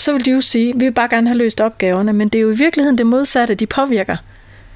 Så 0.00 0.12
vil 0.12 0.24
de 0.24 0.30
jo 0.30 0.40
sige, 0.40 0.72
vi 0.72 0.84
vil 0.84 0.92
bare 0.92 1.08
gerne 1.08 1.28
have 1.28 1.38
løst 1.38 1.60
opgaverne, 1.60 2.12
men 2.12 2.28
det 2.28 2.38
er 2.38 2.42
jo 2.42 2.50
i 2.50 2.56
virkeligheden 2.56 2.98
det 2.98 3.06
modsatte, 3.06 3.54
de 3.54 3.66
påvirker. 3.66 4.16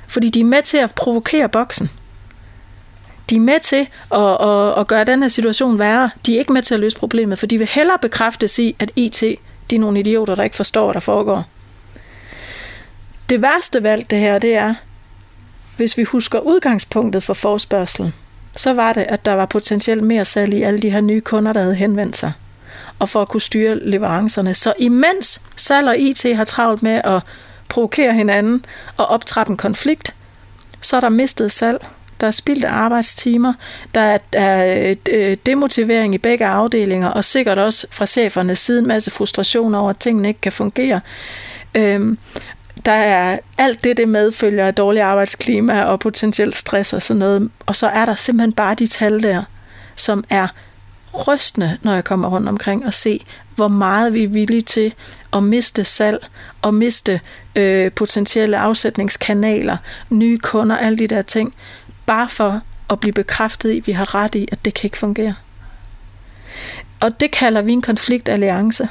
Fordi 0.08 0.30
de 0.30 0.40
er 0.40 0.44
med 0.44 0.62
til 0.62 0.78
at 0.78 0.94
provokere 0.94 1.48
boksen. 1.48 1.90
De 3.30 3.36
er 3.36 3.40
med 3.40 3.60
til 3.60 3.88
at, 4.14 4.48
at, 4.48 4.80
at 4.80 4.86
gøre 4.86 5.04
den 5.04 5.22
her 5.22 5.28
situation 5.28 5.78
værre. 5.78 6.10
De 6.26 6.34
er 6.34 6.38
ikke 6.38 6.52
med 6.52 6.62
til 6.62 6.74
at 6.74 6.80
løse 6.80 6.96
problemet, 6.96 7.38
for 7.38 7.46
de 7.46 7.58
vil 7.58 7.66
hellere 7.66 7.98
bekræfte 8.02 8.48
sig, 8.48 8.74
at 8.78 8.90
IT 8.96 9.22
de 9.70 9.76
er 9.76 9.80
nogle 9.80 10.00
idioter, 10.00 10.34
der 10.34 10.42
ikke 10.42 10.56
forstår, 10.56 10.84
hvad 10.84 10.94
der 10.94 11.00
foregår. 11.00 11.44
Det 13.28 13.42
værste 13.42 13.82
valg, 13.82 14.10
det 14.10 14.18
her, 14.18 14.38
det 14.38 14.54
er, 14.56 14.74
hvis 15.76 15.96
vi 15.96 16.02
husker 16.02 16.38
udgangspunktet 16.38 17.22
for 17.22 17.34
forspørgselen, 17.34 18.14
så 18.56 18.72
var 18.72 18.92
det, 18.92 19.06
at 19.08 19.24
der 19.24 19.32
var 19.32 19.46
potentielt 19.46 20.02
mere 20.02 20.24
salg 20.24 20.54
i 20.54 20.62
alle 20.62 20.78
de 20.80 20.90
her 20.90 21.00
nye 21.00 21.20
kunder, 21.20 21.52
der 21.52 21.60
havde 21.60 21.74
henvendt 21.74 22.16
sig 22.16 22.32
og 22.98 23.08
for 23.08 23.22
at 23.22 23.28
kunne 23.28 23.40
styre 23.40 23.78
leverancerne. 23.78 24.54
Så 24.54 24.72
imens 24.78 25.40
salg 25.56 25.88
og 25.88 25.98
IT 25.98 26.36
har 26.36 26.44
travlt 26.44 26.82
med 26.82 27.00
at 27.04 27.22
provokere 27.68 28.14
hinanden 28.14 28.64
og 28.96 29.06
optrappe 29.06 29.50
en 29.50 29.56
konflikt, 29.56 30.14
så 30.80 30.96
er 30.96 31.00
der 31.00 31.08
mistet 31.08 31.52
salg, 31.52 31.86
der 32.20 32.26
er 32.26 32.30
spildte 32.30 32.68
arbejdstimer, 32.68 33.52
der 33.94 34.00
er, 34.00 34.18
er 34.32 34.94
øh, 35.12 35.36
demotivering 35.46 36.14
i 36.14 36.18
begge 36.18 36.46
afdelinger, 36.46 37.08
og 37.08 37.24
sikkert 37.24 37.58
også 37.58 37.86
fra 37.90 38.06
chefernes 38.06 38.58
side 38.58 38.78
en 38.78 38.86
masse 38.86 39.10
frustration 39.10 39.74
over, 39.74 39.90
at 39.90 39.98
tingene 39.98 40.28
ikke 40.28 40.40
kan 40.40 40.52
fungere. 40.52 41.00
Øhm, 41.74 42.18
der 42.86 42.92
er 42.92 43.38
alt 43.58 43.84
det, 43.84 43.96
det 43.96 44.08
medfølger 44.08 44.66
af 44.66 44.74
dårlig 44.74 45.02
arbejdsklima 45.02 45.82
og 45.82 46.00
potentielt 46.00 46.56
stress 46.56 46.92
og 46.92 47.02
sådan 47.02 47.18
noget. 47.18 47.50
Og 47.66 47.76
så 47.76 47.86
er 47.88 48.04
der 48.04 48.14
simpelthen 48.14 48.52
bare 48.52 48.74
de 48.74 48.86
tal 48.86 49.22
der, 49.22 49.42
som 49.96 50.24
er 50.30 50.48
rystende, 51.14 51.78
når 51.82 51.94
jeg 51.94 52.04
kommer 52.04 52.28
rundt 52.28 52.48
omkring 52.48 52.86
og 52.86 52.94
se, 52.94 53.24
hvor 53.54 53.68
meget 53.68 54.12
vi 54.12 54.24
er 54.24 54.28
villige 54.28 54.60
til 54.60 54.94
at 55.32 55.42
miste 55.42 55.84
salg 55.84 56.26
og 56.62 56.74
miste 56.74 57.20
øh, 57.56 57.92
potentielle 57.92 58.58
afsætningskanaler, 58.58 59.76
nye 60.10 60.38
kunder, 60.38 60.76
alle 60.76 60.98
de 60.98 61.06
der 61.06 61.22
ting, 61.22 61.54
bare 62.06 62.28
for 62.28 62.60
at 62.90 63.00
blive 63.00 63.12
bekræftet 63.12 63.70
i, 63.70 63.78
at 63.78 63.86
vi 63.86 63.92
har 63.92 64.14
ret 64.14 64.34
i, 64.34 64.48
at 64.52 64.64
det 64.64 64.74
kan 64.74 64.86
ikke 64.86 64.98
fungere. 64.98 65.34
Og 67.00 67.20
det 67.20 67.30
kalder 67.30 67.62
vi 67.62 67.72
en 67.72 67.82
konfliktalliance. 67.82 68.88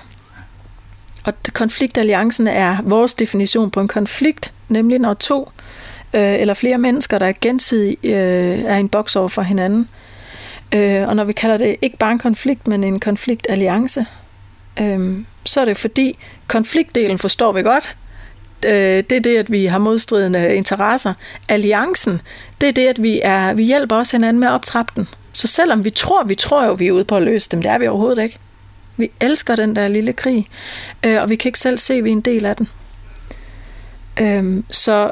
Og 1.26 1.34
konfliktalliancen 1.54 2.48
er 2.48 2.78
vores 2.82 3.14
definition 3.14 3.72
på 3.72 3.80
en 3.80 3.88
konflikt, 3.88 4.52
nemlig 4.70 5.00
når 5.00 5.14
to 5.14 5.52
øh, 6.14 6.34
eller 6.42 6.54
flere 6.54 6.78
mennesker, 6.78 7.18
der 7.18 7.26
er 7.26 7.34
gensidigt 7.42 8.06
øh, 8.06 8.60
er 8.60 8.76
en 8.76 8.90
boks 8.90 9.16
over 9.16 9.28
for 9.28 9.42
hinanden, 9.42 9.80
Øh, 9.80 10.13
Øh, 10.74 11.08
og 11.08 11.16
når 11.16 11.24
vi 11.24 11.34
kalder 11.34 11.58
det 11.58 11.76
ikke 11.82 11.98
bare 11.98 12.12
en 12.12 12.20
konflikt, 12.20 12.68
men 12.68 12.84
en 12.84 13.00
konfliktalliance, 13.00 14.06
øh, 14.82 15.18
så 15.46 15.62
er 15.62 15.66
det 15.66 15.78
fordi, 15.78 16.18
konfliktdelen 16.48 17.18
forstår 17.18 17.52
vi 17.52 17.62
godt. 17.62 17.96
Øh, 18.66 19.04
det 19.10 19.12
er 19.12 19.20
det, 19.20 19.38
at 19.38 19.52
vi 19.52 19.66
har 19.66 19.78
modstridende 19.78 20.56
interesser. 20.56 21.14
Alliancen, 21.50 22.22
det 22.62 22.70
er 22.70 22.74
det, 22.74 22.88
at 22.88 23.04
vi, 23.04 23.20
er, 23.24 23.54
vi 23.54 23.64
hjælper 23.64 23.96
også 23.96 24.18
hinanden 24.18 24.40
med 24.40 24.48
at 24.48 24.54
optrappe 24.54 24.94
den. 24.96 25.08
Så 25.34 25.48
selvom 25.48 25.86
vi 25.86 25.90
tror, 25.90 26.24
vi 26.24 26.36
tror 26.36 26.66
jo, 26.66 26.74
vi 26.74 26.88
er 26.88 26.92
ude 26.92 27.06
på 27.06 27.16
at 27.16 27.24
løse 27.24 27.50
dem, 27.50 27.62
det 27.62 27.72
er 27.72 27.78
vi 27.78 27.88
overhovedet 27.88 28.24
ikke. 28.24 28.40
Vi 28.98 29.12
elsker 29.22 29.56
den 29.56 29.76
der 29.76 29.88
lille 29.88 30.14
krig, 30.14 30.48
øh, 31.04 31.22
og 31.22 31.30
vi 31.30 31.36
kan 31.36 31.50
ikke 31.50 31.60
selv 31.60 31.78
se, 31.78 31.94
at 31.94 32.04
vi 32.04 32.10
er 32.10 32.14
en 32.14 32.22
del 32.22 32.46
af 32.46 32.56
den. 32.56 32.70
Øh, 34.20 34.64
så 34.72 35.12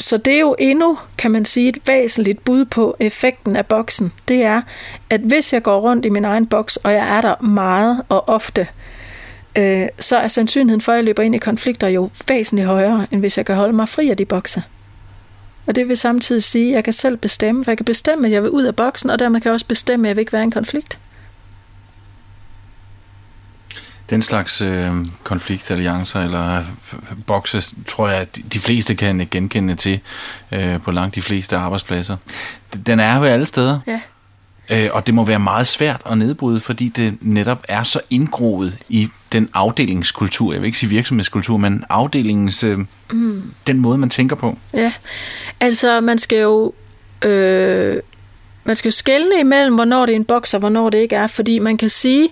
så 0.00 0.16
det 0.16 0.34
er 0.34 0.40
jo 0.40 0.56
endnu, 0.58 0.98
kan 1.18 1.30
man 1.30 1.44
sige, 1.44 1.68
et 1.68 1.78
væsentligt 1.86 2.44
bud 2.44 2.64
på 2.64 2.96
effekten 3.00 3.56
af 3.56 3.66
boksen. 3.66 4.12
Det 4.28 4.42
er, 4.42 4.62
at 5.10 5.20
hvis 5.20 5.52
jeg 5.52 5.62
går 5.62 5.80
rundt 5.80 6.06
i 6.06 6.08
min 6.08 6.24
egen 6.24 6.46
boks, 6.46 6.76
og 6.76 6.92
jeg 6.92 7.16
er 7.16 7.20
der 7.20 7.42
meget 7.42 8.02
og 8.08 8.28
ofte, 8.28 8.68
øh, 9.58 9.88
så 9.98 10.16
er 10.16 10.28
sandsynligheden 10.28 10.80
for, 10.80 10.92
at 10.92 10.96
jeg 10.96 11.04
løber 11.04 11.22
ind 11.22 11.34
i 11.34 11.38
konflikter 11.38 11.88
jo 11.88 12.10
væsentligt 12.28 12.68
højere, 12.68 13.06
end 13.10 13.20
hvis 13.20 13.38
jeg 13.38 13.46
kan 13.46 13.54
holde 13.54 13.72
mig 13.72 13.88
fri 13.88 14.10
af 14.10 14.16
de 14.16 14.24
bokse. 14.24 14.62
Og 15.66 15.74
det 15.74 15.88
vil 15.88 15.96
samtidig 15.96 16.42
sige, 16.42 16.68
at 16.68 16.74
jeg 16.74 16.84
kan 16.84 16.92
selv 16.92 17.16
bestemme, 17.16 17.64
for 17.64 17.70
jeg 17.70 17.78
kan 17.78 17.84
bestemme, 17.84 18.26
at 18.26 18.32
jeg 18.32 18.42
vil 18.42 18.50
ud 18.50 18.64
af 18.64 18.76
boksen, 18.76 19.10
og 19.10 19.18
dermed 19.18 19.40
kan 19.40 19.48
jeg 19.48 19.54
også 19.54 19.66
bestemme, 19.66 20.06
at 20.06 20.08
jeg 20.08 20.16
vil 20.16 20.20
ikke 20.20 20.32
være 20.32 20.42
i 20.42 20.44
en 20.44 20.50
konflikt. 20.50 20.98
Den 24.10 24.22
slags 24.22 24.60
øh, 24.60 24.92
konfliktalliancer 25.24 26.20
eller 26.20 26.64
bokse, 27.26 27.62
tror 27.86 28.08
jeg, 28.08 28.20
at 28.20 28.38
de 28.52 28.58
fleste 28.58 28.94
kan 28.94 29.28
genkende 29.30 29.74
til 29.74 30.00
øh, 30.52 30.80
på 30.80 30.90
langt 30.90 31.14
de 31.14 31.22
fleste 31.22 31.56
arbejdspladser. 31.56 32.16
Den 32.86 33.00
er 33.00 33.16
jo 33.16 33.24
alle 33.24 33.46
steder. 33.46 33.80
Ja. 33.86 34.00
Øh, 34.70 34.88
og 34.92 35.06
det 35.06 35.14
må 35.14 35.24
være 35.24 35.38
meget 35.38 35.66
svært 35.66 36.02
at 36.10 36.18
nedbryde, 36.18 36.60
fordi 36.60 36.88
det 36.88 37.18
netop 37.20 37.64
er 37.68 37.82
så 37.82 38.00
indgroet 38.10 38.78
i 38.88 39.08
den 39.32 39.48
afdelingskultur, 39.54 40.52
jeg 40.52 40.62
vil 40.62 40.66
ikke 40.66 40.78
sige 40.78 40.90
virksomhedskultur, 40.90 41.56
men 41.56 41.84
afdelingens, 41.88 42.64
øh, 42.64 42.78
mm. 43.10 43.54
den 43.66 43.78
måde, 43.78 43.98
man 43.98 44.10
tænker 44.10 44.36
på. 44.36 44.58
Ja, 44.74 44.92
altså 45.60 46.00
man 46.00 46.18
skal 46.18 46.38
jo 46.38 46.72
øh, 47.24 48.02
man 48.64 48.76
skal 48.76 48.88
jo 48.88 48.92
skelne 48.92 49.40
imellem, 49.40 49.74
hvornår 49.74 50.06
det 50.06 50.12
er 50.12 50.16
en 50.16 50.24
boks, 50.24 50.54
og 50.54 50.60
hvornår 50.60 50.90
det 50.90 50.98
ikke 50.98 51.16
er. 51.16 51.26
Fordi 51.26 51.58
man 51.58 51.76
kan 51.76 51.88
sige, 51.88 52.28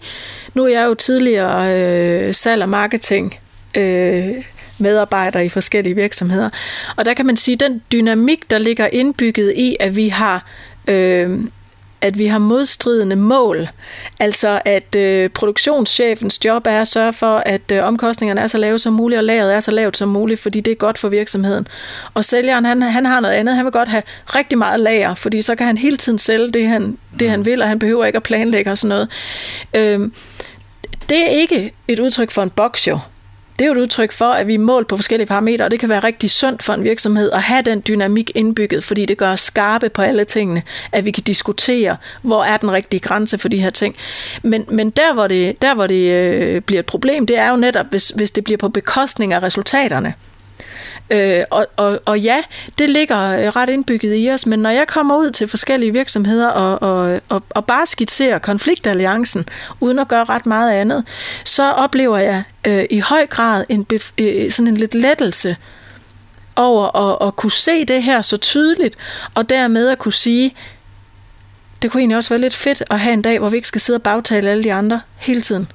nu 0.54 0.64
er 0.64 0.68
jeg 0.68 0.84
jo 0.86 0.94
tidligere 0.94 1.74
øh, 1.74 2.34
salg 2.34 2.62
og 2.62 2.68
marketing 2.68 3.34
øh, 3.76 4.34
medarbejder 4.78 5.40
i 5.40 5.48
forskellige 5.48 5.94
virksomheder. 5.94 6.50
Og 6.96 7.04
der 7.04 7.14
kan 7.14 7.26
man 7.26 7.36
sige, 7.36 7.54
at 7.54 7.60
den 7.60 7.82
dynamik, 7.92 8.50
der 8.50 8.58
ligger 8.58 8.86
indbygget 8.86 9.52
i, 9.56 9.76
at 9.80 9.96
vi 9.96 10.08
har 10.08 10.46
øh, 10.88 11.40
at 12.00 12.18
vi 12.18 12.26
har 12.26 12.38
modstridende 12.38 13.16
mål. 13.16 13.68
Altså 14.20 14.60
at 14.64 14.96
øh, 14.96 15.30
produktionschefens 15.30 16.44
job 16.44 16.66
er 16.66 16.80
at 16.80 16.88
sørge 16.88 17.12
for, 17.12 17.42
at 17.46 17.72
øh, 17.72 17.84
omkostningerne 17.84 18.40
er 18.40 18.46
så 18.46 18.58
lave 18.58 18.78
som 18.78 18.92
muligt, 18.92 19.18
og 19.18 19.24
lageret 19.24 19.54
er 19.54 19.60
så 19.60 19.70
lavt 19.70 19.96
som 19.96 20.08
muligt, 20.08 20.40
fordi 20.40 20.60
det 20.60 20.70
er 20.70 20.74
godt 20.74 20.98
for 20.98 21.08
virksomheden. 21.08 21.66
Og 22.14 22.24
sælgeren, 22.24 22.64
han, 22.64 22.82
han 22.82 23.06
har 23.06 23.20
noget 23.20 23.34
andet. 23.34 23.54
Han 23.54 23.64
vil 23.64 23.72
godt 23.72 23.88
have 23.88 24.02
rigtig 24.26 24.58
meget 24.58 24.80
lager, 24.80 25.14
fordi 25.14 25.42
så 25.42 25.54
kan 25.54 25.66
han 25.66 25.78
hele 25.78 25.96
tiden 25.96 26.18
sælge 26.18 26.52
det, 26.52 26.68
han, 26.68 26.98
det, 27.18 27.30
han 27.30 27.44
vil, 27.44 27.62
og 27.62 27.68
han 27.68 27.78
behøver 27.78 28.04
ikke 28.04 28.16
at 28.16 28.22
planlægge 28.22 28.70
og 28.70 28.78
sådan 28.78 28.88
noget. 28.88 29.08
Øh, 29.74 30.10
det 31.08 31.18
er 31.18 31.28
ikke 31.28 31.72
et 31.88 32.00
udtryk 32.00 32.30
for 32.30 32.42
en 32.42 32.50
boks, 32.50 32.88
jo 32.88 32.98
det 33.58 33.64
er 33.64 33.66
jo 33.66 33.72
et 33.72 33.78
udtryk 33.78 34.12
for, 34.12 34.24
at 34.24 34.46
vi 34.46 34.54
er 34.54 34.58
målt 34.58 34.86
på 34.86 34.96
forskellige 34.96 35.26
parametre, 35.26 35.64
og 35.64 35.70
det 35.70 35.80
kan 35.80 35.88
være 35.88 35.98
rigtig 35.98 36.30
sundt 36.30 36.62
for 36.62 36.72
en 36.72 36.84
virksomhed 36.84 37.30
at 37.30 37.42
have 37.42 37.62
den 37.62 37.82
dynamik 37.88 38.30
indbygget, 38.34 38.84
fordi 38.84 39.06
det 39.06 39.18
gør 39.18 39.32
os 39.32 39.40
skarpe 39.40 39.88
på 39.88 40.02
alle 40.02 40.24
tingene, 40.24 40.62
at 40.92 41.04
vi 41.04 41.10
kan 41.10 41.22
diskutere, 41.22 41.96
hvor 42.22 42.44
er 42.44 42.56
den 42.56 42.72
rigtige 42.72 43.00
grænse 43.00 43.38
for 43.38 43.48
de 43.48 43.58
her 43.58 43.70
ting. 43.70 43.96
Men, 44.42 44.64
men 44.68 44.90
der, 44.90 45.14
hvor 45.14 45.26
det, 45.26 45.62
der, 45.62 45.74
hvor 45.74 45.86
det 45.86 46.12
øh, 46.12 46.60
bliver 46.60 46.80
et 46.80 46.86
problem, 46.86 47.26
det 47.26 47.38
er 47.38 47.50
jo 47.50 47.56
netop, 47.56 47.86
hvis, 47.90 48.08
hvis 48.08 48.30
det 48.30 48.44
bliver 48.44 48.58
på 48.58 48.68
bekostning 48.68 49.32
af 49.32 49.42
resultaterne. 49.42 50.14
Øh, 51.10 51.44
og, 51.50 51.66
og, 51.76 52.00
og 52.04 52.20
ja, 52.20 52.42
det 52.78 52.90
ligger 52.90 53.18
øh, 53.18 53.48
ret 53.48 53.68
indbygget 53.68 54.14
i 54.16 54.30
os, 54.30 54.46
men 54.46 54.58
når 54.58 54.70
jeg 54.70 54.86
kommer 54.86 55.16
ud 55.16 55.30
til 55.30 55.48
forskellige 55.48 55.92
virksomheder 55.92 56.48
og, 56.48 56.82
og, 56.82 57.20
og, 57.28 57.42
og 57.50 57.64
bare 57.64 57.86
skitserer 57.86 58.38
konfliktalliancen, 58.38 59.48
uden 59.80 59.98
at 59.98 60.08
gøre 60.08 60.24
ret 60.24 60.46
meget 60.46 60.72
andet, 60.72 61.08
så 61.44 61.72
oplever 61.72 62.18
jeg 62.18 62.42
øh, 62.66 62.84
i 62.90 62.98
høj 62.98 63.26
grad 63.26 63.64
en, 63.68 63.86
øh, 64.18 64.50
sådan 64.50 64.68
en 64.68 64.76
lidt 64.76 64.94
lettelse 64.94 65.56
over 66.56 66.96
at, 66.96 67.28
at 67.28 67.36
kunne 67.36 67.52
se 67.52 67.84
det 67.84 68.02
her 68.02 68.22
så 68.22 68.36
tydeligt, 68.36 68.96
og 69.34 69.50
dermed 69.50 69.88
at 69.88 69.98
kunne 69.98 70.12
sige, 70.12 70.54
det 71.82 71.90
kunne 71.90 72.00
egentlig 72.00 72.16
også 72.16 72.30
være 72.30 72.40
lidt 72.40 72.54
fedt 72.54 72.82
at 72.90 73.00
have 73.00 73.12
en 73.12 73.22
dag, 73.22 73.38
hvor 73.38 73.48
vi 73.48 73.56
ikke 73.56 73.68
skal 73.68 73.80
sidde 73.80 73.96
og 73.96 74.02
bagtale 74.02 74.50
alle 74.50 74.64
de 74.64 74.72
andre 74.72 75.00
hele 75.16 75.40
tiden 75.40 75.68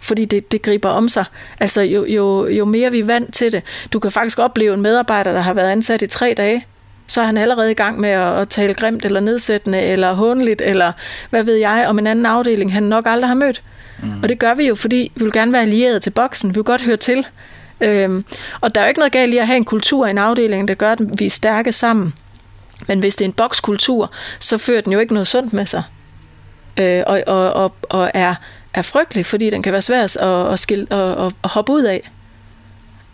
fordi 0.00 0.24
det, 0.24 0.52
det 0.52 0.62
griber 0.62 0.88
om 0.88 1.08
sig. 1.08 1.24
Altså 1.60 1.82
jo, 1.82 2.04
jo, 2.04 2.46
jo 2.46 2.64
mere 2.64 2.90
vi 2.90 2.98
er 2.98 3.04
vant 3.04 3.34
til 3.34 3.52
det. 3.52 3.62
Du 3.92 3.98
kan 3.98 4.10
faktisk 4.10 4.38
opleve 4.38 4.74
en 4.74 4.82
medarbejder, 4.82 5.32
der 5.32 5.40
har 5.40 5.54
været 5.54 5.70
ansat 5.70 6.02
i 6.02 6.06
tre 6.06 6.34
dage, 6.36 6.66
så 7.06 7.20
er 7.20 7.24
han 7.24 7.36
allerede 7.36 7.70
i 7.70 7.74
gang 7.74 8.00
med 8.00 8.10
at, 8.10 8.38
at 8.38 8.48
tale 8.48 8.74
grimt 8.74 9.04
eller 9.04 9.20
nedsættende 9.20 9.80
eller 9.80 10.12
håndeligt, 10.12 10.62
eller 10.64 10.92
hvad 11.30 11.42
ved 11.42 11.54
jeg, 11.54 11.86
om 11.88 11.98
en 11.98 12.06
anden 12.06 12.26
afdeling, 12.26 12.72
han 12.72 12.82
nok 12.82 13.06
aldrig 13.06 13.28
har 13.28 13.34
mødt. 13.34 13.62
Mm. 14.02 14.22
Og 14.22 14.28
det 14.28 14.38
gør 14.38 14.54
vi 14.54 14.68
jo, 14.68 14.74
fordi 14.74 15.12
vi 15.14 15.24
vil 15.24 15.32
gerne 15.32 15.52
være 15.52 15.62
allieret 15.62 16.02
til 16.02 16.10
boksen. 16.10 16.50
Vi 16.50 16.54
vil 16.54 16.64
godt 16.64 16.82
høre 16.82 16.96
til. 16.96 17.26
Øhm, 17.80 18.24
og 18.60 18.74
der 18.74 18.80
er 18.80 18.84
jo 18.84 18.88
ikke 18.88 19.00
noget 19.00 19.12
galt 19.12 19.34
i 19.34 19.38
at 19.38 19.46
have 19.46 19.56
en 19.56 19.64
kultur 19.64 20.06
i 20.06 20.10
en 20.10 20.18
afdeling, 20.18 20.68
der 20.68 20.74
gør, 20.74 20.92
at 20.92 21.20
vi 21.20 21.26
er 21.26 21.30
stærke 21.30 21.72
sammen. 21.72 22.14
Men 22.86 22.98
hvis 22.98 23.16
det 23.16 23.24
er 23.24 23.28
en 23.28 23.32
bokskultur, 23.32 24.12
så 24.40 24.58
fører 24.58 24.80
den 24.80 24.92
jo 24.92 24.98
ikke 24.98 25.12
noget 25.12 25.26
sundt 25.26 25.52
med 25.52 25.66
sig. 25.66 25.82
Øh, 26.76 27.02
og, 27.06 27.22
og, 27.26 27.52
og, 27.52 27.74
og 27.82 28.10
er 28.14 28.34
er 28.74 28.82
frygtelig, 28.82 29.26
fordi 29.26 29.50
den 29.50 29.62
kan 29.62 29.72
være 29.72 29.82
svær 29.82 30.04
at, 30.04 30.52
at, 30.52 30.58
skille, 30.58 30.86
at, 30.92 31.26
at, 31.26 31.32
at 31.44 31.50
hoppe 31.50 31.72
ud 31.72 31.82
af. 31.82 32.10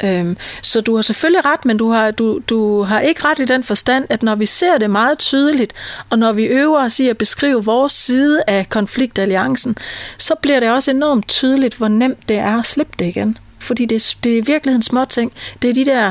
Øhm, 0.05 0.37
så 0.63 0.81
du 0.81 0.95
har 0.95 1.03
selvfølgelig 1.03 1.45
ret, 1.45 1.65
men 1.65 1.77
du 1.77 1.91
har, 1.91 2.11
du, 2.11 2.41
du 2.49 2.83
har 2.83 3.01
ikke 3.01 3.21
ret 3.25 3.39
i 3.39 3.45
den 3.45 3.65
forstand, 3.65 4.07
at 4.11 4.23
når 4.23 4.35
vi 4.35 4.47
ser 4.47 4.79
det 4.79 4.91
meget 4.91 5.19
tydeligt, 5.19 5.73
og 6.11 6.19
når 6.19 6.33
vi 6.33 6.45
øver 6.45 6.85
os 6.85 7.01
i 7.01 7.09
at 7.09 7.19
beskrive 7.19 7.65
vores 7.65 7.93
side 7.93 8.43
af 8.47 8.69
konfliktalliancen, 8.69 9.77
så 10.19 10.35
bliver 10.43 10.61
det 10.61 10.71
også 10.71 10.91
enormt 10.91 11.29
tydeligt, 11.29 11.75
hvor 11.75 11.89
nemt 11.89 12.29
det 12.29 12.37
er 12.37 12.59
at 12.59 12.67
slippe 12.67 12.93
det 12.99 13.05
igen. 13.05 13.39
Fordi 13.59 13.87
det, 13.87 14.17
det 14.25 14.33
er 14.33 14.37
i 14.37 14.45
virkeligheden 14.47 14.83
små 14.83 15.05
ting. 15.05 15.33
Det 15.63 15.71
er 15.71 15.75
de 15.75 15.85
der 15.85 16.11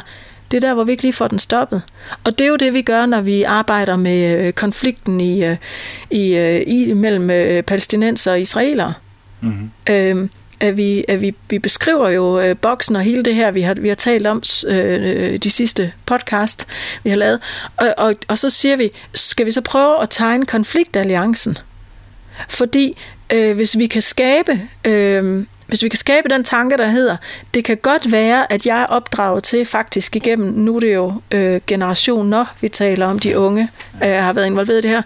det 0.51 0.63
er 0.63 0.67
der, 0.67 0.73
hvor 0.73 0.83
vi 0.83 0.91
ikke 0.91 1.03
lige 1.03 1.13
får 1.13 1.27
den 1.27 1.39
stoppet. 1.39 1.81
Og 2.23 2.37
det 2.37 2.45
er 2.45 2.49
jo 2.49 2.55
det, 2.55 2.73
vi 2.73 2.81
gør, 2.81 3.05
når 3.05 3.21
vi 3.21 3.43
arbejder 3.43 3.95
med 3.95 4.45
øh, 4.45 4.53
konflikten 4.53 5.21
i, 5.21 5.45
øh, 5.45 5.57
i, 6.11 6.35
øh, 6.35 6.61
i 6.67 6.93
mellem 6.93 7.27
palæstinenser 7.63 8.31
og 8.31 8.41
israelere. 8.41 8.93
Mm-hmm. 9.43 9.69
Øh, 9.89 10.29
at 10.59 10.77
vi, 10.77 11.05
at 11.07 11.21
vi, 11.21 11.35
vi 11.49 11.59
beskriver 11.59 12.09
jo 12.09 12.39
øh, 12.39 12.57
boksen 12.57 12.95
og 12.95 13.01
hele 13.01 13.23
det 13.23 13.35
her, 13.35 13.51
vi 13.51 13.61
har, 13.61 13.73
vi 13.73 13.87
har 13.87 13.95
talt 13.95 14.27
om 14.27 14.43
øh, 14.67 15.33
øh, 15.33 15.37
de 15.37 15.51
sidste 15.51 15.91
podcast, 16.05 16.67
vi 17.03 17.09
har 17.09 17.17
lavet. 17.17 17.39
Og, 17.77 17.93
og, 17.97 18.15
og 18.27 18.37
så 18.37 18.49
siger 18.49 18.75
vi, 18.75 18.89
skal 19.13 19.45
vi 19.45 19.51
så 19.51 19.61
prøve 19.61 20.01
at 20.01 20.09
tegne 20.09 20.45
konfliktalliancen? 20.45 21.57
Fordi 22.49 22.97
øh, 23.29 23.55
hvis 23.55 23.77
vi 23.77 23.87
kan 23.87 24.01
skabe... 24.01 24.61
Øh, 24.85 25.45
hvis 25.67 25.83
vi 25.83 25.89
kan 25.89 25.97
skabe 25.97 26.29
den 26.29 26.43
tanke, 26.43 26.77
der 26.77 26.87
hedder, 26.87 27.17
det 27.53 27.63
kan 27.63 27.77
godt 27.77 28.11
være, 28.11 28.53
at 28.53 28.65
jeg 28.65 28.81
er 28.81 28.85
opdraget 28.85 29.43
til 29.43 29.65
faktisk 29.65 30.15
igennem, 30.15 30.53
nu 30.53 30.75
er 30.75 30.79
det 30.79 30.93
jo 30.93 31.13
øh, 31.31 31.61
generationer, 31.67 32.45
vi 32.61 32.69
taler 32.69 33.05
om, 33.05 33.19
de 33.19 33.39
unge 33.39 33.69
øh, 34.03 34.09
har 34.09 34.33
været 34.33 34.45
involveret 34.45 34.77
i 34.77 34.81
det 34.81 34.89
her. 34.89 35.01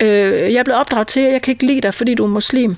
Øh, 0.00 0.52
jeg 0.52 0.58
er 0.58 0.64
blevet 0.64 0.80
opdraget 0.80 1.08
til, 1.08 1.20
at 1.20 1.32
jeg 1.32 1.42
kan 1.42 1.52
ikke 1.52 1.66
lide 1.66 1.80
dig, 1.80 1.94
fordi 1.94 2.14
du 2.14 2.24
er 2.24 2.28
muslim. 2.28 2.76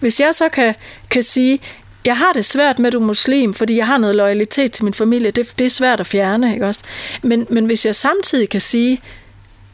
Hvis 0.00 0.20
jeg 0.20 0.34
så 0.34 0.48
kan, 0.48 0.74
kan 1.10 1.22
sige, 1.22 1.60
jeg 2.04 2.16
har 2.16 2.32
det 2.32 2.44
svært 2.44 2.78
med, 2.78 2.86
at 2.86 2.92
du 2.92 3.00
er 3.00 3.04
muslim, 3.04 3.54
fordi 3.54 3.76
jeg 3.76 3.86
har 3.86 3.98
noget 3.98 4.16
loyalitet 4.16 4.72
til 4.72 4.84
min 4.84 4.94
familie, 4.94 5.30
det, 5.30 5.58
det 5.58 5.64
er 5.64 5.70
svært 5.70 6.00
at 6.00 6.06
fjerne, 6.06 6.52
ikke 6.52 6.66
også? 6.66 6.80
Men, 7.22 7.46
men 7.50 7.66
hvis 7.66 7.86
jeg 7.86 7.94
samtidig 7.94 8.48
kan 8.48 8.60
sige, 8.60 9.00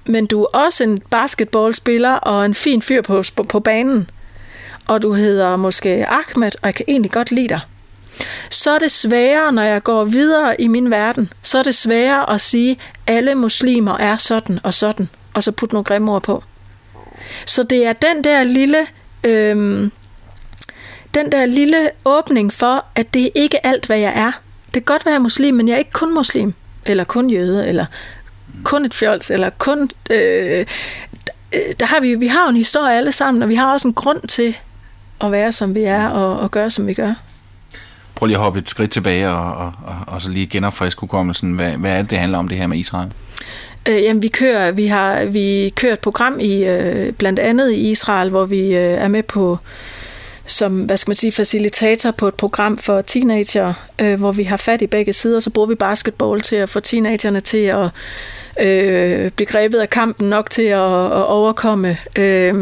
men 0.04 0.26
du 0.26 0.42
er 0.42 0.46
også 0.46 0.84
en 0.84 1.00
basketballspiller 1.10 2.12
og 2.12 2.46
en 2.46 2.54
fin 2.54 2.82
fyr 2.82 3.02
på, 3.02 3.22
på, 3.36 3.42
på 3.42 3.60
banen, 3.60 4.10
og 4.86 5.02
du 5.02 5.12
hedder 5.12 5.56
måske 5.56 6.06
Ahmed, 6.08 6.52
og 6.62 6.66
jeg 6.66 6.74
kan 6.74 6.84
egentlig 6.88 7.10
godt 7.10 7.30
lide 7.30 7.48
dig, 7.48 7.60
så 8.50 8.70
er 8.70 8.78
det 8.78 8.90
sværere, 8.90 9.52
når 9.52 9.62
jeg 9.62 9.82
går 9.82 10.04
videre 10.04 10.60
i 10.60 10.68
min 10.68 10.90
verden, 10.90 11.32
så 11.42 11.58
er 11.58 11.62
det 11.62 11.74
sværere 11.74 12.30
at 12.30 12.40
sige, 12.40 12.78
alle 13.06 13.34
muslimer 13.34 13.98
er 13.98 14.16
sådan 14.16 14.60
og 14.62 14.74
sådan, 14.74 15.08
og 15.34 15.42
så 15.42 15.52
putte 15.52 15.74
nogle 15.74 15.84
grimme 15.84 16.12
ord 16.12 16.22
på. 16.22 16.44
Så 17.46 17.62
det 17.62 17.86
er 17.86 17.92
den 17.92 18.24
der 18.24 18.42
lille 18.42 18.86
øhm, 19.24 19.92
den 21.14 21.32
der 21.32 21.46
lille 21.46 21.90
åbning 22.04 22.52
for, 22.52 22.84
at 22.94 23.14
det 23.14 23.24
er 23.26 23.30
ikke 23.34 23.66
alt, 23.66 23.86
hvad 23.86 23.98
jeg 23.98 24.12
er. 24.16 24.32
Det 24.66 24.72
kan 24.72 24.82
godt 24.94 25.06
være 25.06 25.18
muslim, 25.18 25.54
men 25.54 25.68
jeg 25.68 25.74
er 25.74 25.78
ikke 25.78 25.90
kun 25.90 26.14
muslim, 26.14 26.54
eller 26.86 27.04
kun 27.04 27.30
jøde, 27.30 27.68
eller 27.68 27.86
kun 28.64 28.84
et 28.84 28.94
fjols, 28.94 29.30
eller 29.30 29.50
kun... 29.50 29.90
Øh, 30.10 30.66
øh, 31.52 31.74
der 31.80 31.86
har 31.86 32.00
vi, 32.00 32.14
vi 32.14 32.26
har 32.26 32.42
jo 32.42 32.48
en 32.48 32.56
historie 32.56 32.96
alle 32.96 33.12
sammen, 33.12 33.42
og 33.42 33.48
vi 33.48 33.54
har 33.54 33.72
også 33.72 33.88
en 33.88 33.94
grund 33.94 34.28
til 34.28 34.56
at 35.20 35.32
være, 35.32 35.52
som 35.52 35.74
vi 35.74 35.82
er, 35.82 36.08
og, 36.08 36.40
og 36.40 36.50
gøre, 36.50 36.70
som 36.70 36.86
vi 36.86 36.94
gør. 36.94 37.14
Prøv 38.14 38.26
lige 38.26 38.36
at 38.36 38.42
hoppe 38.42 38.58
et 38.58 38.68
skridt 38.68 38.90
tilbage, 38.90 39.28
og, 39.28 39.56
og, 39.56 39.72
og, 39.84 39.96
og 40.06 40.22
så 40.22 40.30
lige 40.30 40.46
genopfriske 40.46 41.00
hukommelsen. 41.00 41.52
Hvad, 41.52 41.72
hvad 41.72 41.92
er 41.92 42.02
det, 42.02 42.10
det 42.10 42.18
handler 42.18 42.38
om, 42.38 42.48
det 42.48 42.58
her 42.58 42.66
med 42.66 42.78
Israel? 42.78 43.12
Øh, 43.88 44.02
jamen, 44.02 44.22
vi 44.22 44.28
kører, 44.28 44.70
vi 44.70 44.86
har 44.86 45.24
vi 45.24 45.72
kører 45.76 45.92
et 45.92 46.00
program 46.00 46.40
i 46.40 46.64
øh, 46.64 47.12
blandt 47.12 47.38
andet 47.38 47.72
i 47.72 47.90
Israel, 47.90 48.30
hvor 48.30 48.44
vi 48.44 48.60
øh, 48.60 48.82
er 48.82 49.08
med 49.08 49.22
på 49.22 49.58
som, 50.46 50.82
hvad 50.82 50.96
skal 50.96 51.10
man 51.10 51.16
sige, 51.16 51.32
facilitator 51.32 52.10
på 52.10 52.28
et 52.28 52.34
program 52.34 52.78
for 52.78 53.00
teenager, 53.00 53.74
øh, 54.00 54.18
hvor 54.18 54.32
vi 54.32 54.44
har 54.44 54.56
fat 54.56 54.82
i 54.82 54.86
begge 54.86 55.12
sider, 55.12 55.40
så 55.40 55.50
bruger 55.50 55.68
vi 55.68 55.74
basketball 55.74 56.40
til 56.40 56.56
at 56.56 56.68
få 56.68 56.80
teenagerne 56.80 57.40
til 57.40 57.58
at 57.58 57.88
øh, 58.60 59.30
blive 59.30 59.46
grebet 59.46 59.78
af 59.78 59.90
kampen 59.90 60.28
nok 60.28 60.50
til 60.50 60.62
at, 60.62 61.06
at 61.06 61.26
overkomme 61.26 61.96
øh, 62.18 62.54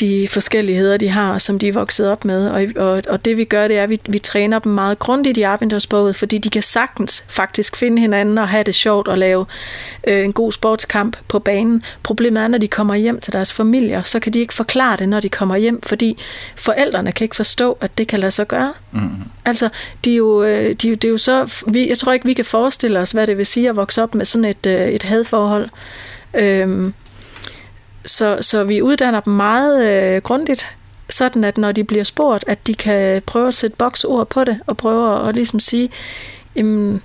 de 0.00 0.28
forskelligheder, 0.28 0.96
de 0.96 1.08
har, 1.08 1.38
som 1.38 1.58
de 1.58 1.68
er 1.68 1.72
vokset 1.72 2.08
op 2.08 2.24
med. 2.24 2.48
Og, 2.48 2.66
og, 2.76 3.02
og 3.08 3.24
det 3.24 3.36
vi 3.36 3.44
gør, 3.44 3.68
det 3.68 3.78
er, 3.78 3.82
at 3.82 3.90
vi, 3.90 4.00
vi 4.08 4.18
træner 4.18 4.58
dem 4.58 4.72
meget 4.72 4.98
grundigt 4.98 5.38
i 5.38 5.42
arbejdsboget, 5.42 6.16
fordi 6.16 6.38
de 6.38 6.50
kan 6.50 6.62
sagtens 6.62 7.24
faktisk 7.28 7.76
finde 7.76 8.00
hinanden 8.00 8.38
og 8.38 8.48
have 8.48 8.64
det 8.64 8.74
sjovt 8.74 9.08
og 9.08 9.18
lave 9.18 9.46
øh, 10.06 10.24
en 10.24 10.32
god 10.32 10.52
sportskamp 10.52 11.16
på 11.28 11.38
banen. 11.38 11.82
Problemet 12.02 12.42
er, 12.42 12.48
når 12.48 12.58
de 12.58 12.68
kommer 12.68 12.94
hjem 12.94 13.20
til 13.20 13.32
deres 13.32 13.52
familier, 13.52 14.02
så 14.02 14.20
kan 14.20 14.32
de 14.32 14.40
ikke 14.40 14.54
forklare 14.54 14.96
det, 14.96 15.08
når 15.08 15.20
de 15.20 15.28
kommer 15.28 15.56
hjem, 15.56 15.82
fordi 15.82 16.18
forældrene 16.56 17.12
kan 17.12 17.24
ikke 17.24 17.36
forstå, 17.36 17.78
at 17.80 17.98
det 17.98 18.08
kan 18.08 18.18
lade 18.18 18.30
sig 18.30 18.48
gøre. 18.48 18.72
Mm. 18.92 19.00
Altså, 19.44 19.68
de 20.04 20.12
er 20.12 20.16
jo, 20.16 20.42
øh, 20.42 20.70
de, 20.70 20.74
det 20.74 21.04
er 21.04 21.08
jo 21.08 21.18
så... 21.18 21.64
Vi, 21.66 21.88
jeg 21.88 21.98
tror 21.98 22.12
ikke, 22.12 22.26
vi 22.26 22.34
kan 22.34 22.44
forestille 22.44 22.98
os, 22.98 23.12
hvad 23.12 23.26
det 23.26 23.38
vil 23.38 23.46
sige 23.46 23.68
at 23.68 23.76
vokse 23.76 24.02
op 24.02 24.14
med 24.14 24.24
sådan 24.24 24.44
et, 24.44 24.66
øh, 24.66 24.88
et 24.88 25.02
hadforhold. 25.02 25.68
Øhm, 26.34 26.94
så, 28.04 28.38
så 28.40 28.64
vi 28.64 28.82
uddanner 28.82 29.20
dem 29.20 29.32
meget 29.32 29.86
øh, 29.86 30.22
grundigt, 30.22 30.66
sådan 31.10 31.44
at 31.44 31.58
når 31.58 31.72
de 31.72 31.84
bliver 31.84 32.04
spurgt, 32.04 32.44
at 32.46 32.66
de 32.66 32.74
kan 32.74 33.22
prøve 33.22 33.48
at 33.48 33.54
sætte 33.54 33.76
boksord 33.76 34.28
på 34.28 34.44
det, 34.44 34.60
og 34.66 34.76
prøve 34.76 35.20
at, 35.20 35.28
at 35.28 35.34
ligesom 35.34 35.60
sige, 35.60 35.90
jamen, 36.56 37.02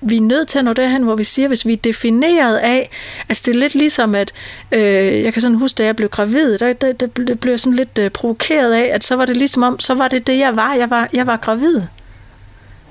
vi 0.00 0.16
er 0.16 0.20
nødt 0.20 0.48
til 0.48 0.58
at 0.58 0.64
nå 0.64 0.72
derhen, 0.72 1.02
hvor 1.02 1.14
vi 1.14 1.24
siger, 1.24 1.48
hvis 1.48 1.66
vi 1.66 1.72
er 1.72 1.76
defineret 1.76 2.56
af, 2.56 2.90
altså 3.28 3.42
det 3.46 3.54
er 3.54 3.58
lidt 3.58 3.74
ligesom, 3.74 4.14
at 4.14 4.32
øh, 4.72 5.22
jeg 5.22 5.32
kan 5.32 5.42
sådan 5.42 5.58
huske, 5.58 5.78
da 5.78 5.84
jeg 5.84 5.96
blev 5.96 6.08
gravid, 6.08 6.58
der, 6.58 6.72
der, 6.72 6.92
der, 6.92 7.06
der 7.06 7.34
blev 7.34 7.52
jeg 7.52 7.60
sådan 7.60 7.76
lidt 7.76 7.98
øh, 7.98 8.10
provokeret 8.10 8.72
af, 8.72 8.90
at 8.94 9.04
så 9.04 9.16
var 9.16 9.24
det 9.24 9.36
ligesom 9.36 9.62
om, 9.62 9.80
så 9.80 9.94
var 9.94 10.08
det 10.08 10.26
det, 10.26 10.38
jeg 10.38 10.56
var. 10.56 10.74
Jeg 10.74 10.90
var, 10.90 11.08
jeg 11.12 11.26
var 11.26 11.36
gravid. 11.36 11.82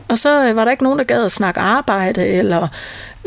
Og 0.07 0.17
så 0.17 0.45
øh, 0.45 0.55
var 0.55 0.63
der 0.63 0.71
ikke 0.71 0.83
nogen, 0.83 0.99
der 0.99 1.05
gad 1.05 1.25
at 1.25 1.31
snakke 1.31 1.59
arbejde, 1.59 2.27
eller 2.27 2.67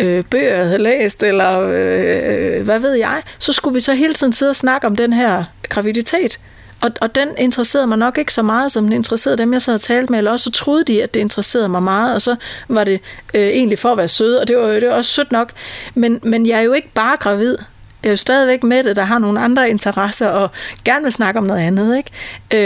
øh, 0.01 0.25
bøger, 0.25 0.57
jeg 0.57 0.65
havde 0.65 0.83
læst, 0.83 1.23
eller 1.23 1.61
øh, 1.61 2.65
hvad 2.65 2.79
ved 2.79 2.93
jeg, 2.93 3.23
så 3.39 3.53
skulle 3.53 3.75
vi 3.75 3.81
så 3.81 3.95
hele 3.95 4.15
tiden 4.15 4.33
sidde 4.33 4.51
og 4.51 4.57
snakke 4.57 4.87
om 4.87 4.97
den 4.97 5.13
her 5.13 5.45
graviditet. 5.69 6.41
Og, 6.81 6.91
og 7.01 7.15
den 7.15 7.29
interesserede 7.39 7.87
mig 7.87 7.99
nok 7.99 8.19
ikke 8.19 8.33
så 8.33 8.43
meget, 8.43 8.73
som 8.73 8.85
den 8.85 8.93
interesserede 8.93 9.39
dem, 9.39 9.53
jeg 9.53 9.63
sad 9.63 9.75
og 9.75 9.81
talte 9.81 10.13
med, 10.13 10.19
eller 10.19 10.31
også 10.31 10.45
så 10.45 10.51
troede 10.51 10.85
de, 10.85 11.03
at 11.03 11.15
det 11.15 11.21
interesserede 11.21 11.69
mig 11.69 11.83
meget, 11.83 12.15
og 12.15 12.23
så 12.23 12.37
var 12.69 12.85
det 12.85 13.01
øh, 13.35 13.49
egentlig 13.49 13.79
for 13.79 13.93
at 13.93 13.99
være 13.99 14.09
sød, 14.09 14.37
og 14.37 14.49
det 14.49 14.57
var, 14.57 14.67
det 14.67 14.89
var 14.89 14.95
også 14.95 15.11
sødt 15.13 15.33
nok. 15.33 15.53
Men, 15.95 16.21
men 16.23 16.47
jeg 16.47 16.59
er 16.59 16.63
jo 16.63 16.73
ikke 16.73 16.91
bare 16.95 17.17
gravid. 17.17 17.57
Jeg 18.03 18.09
er 18.09 18.13
jo 18.13 18.17
stadigvæk 18.17 18.63
med 18.63 18.85
det, 18.85 18.97
der 18.97 19.03
har 19.03 19.19
nogle 19.19 19.41
andre 19.41 19.71
interesser, 19.71 20.27
og 20.27 20.51
gerne 20.85 21.03
vil 21.03 21.13
snakke 21.13 21.41
om 21.41 21.47
noget 21.47 21.61
andet. 21.61 21.97
Ikke? 21.97 22.11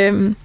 Øhm, 0.08 0.36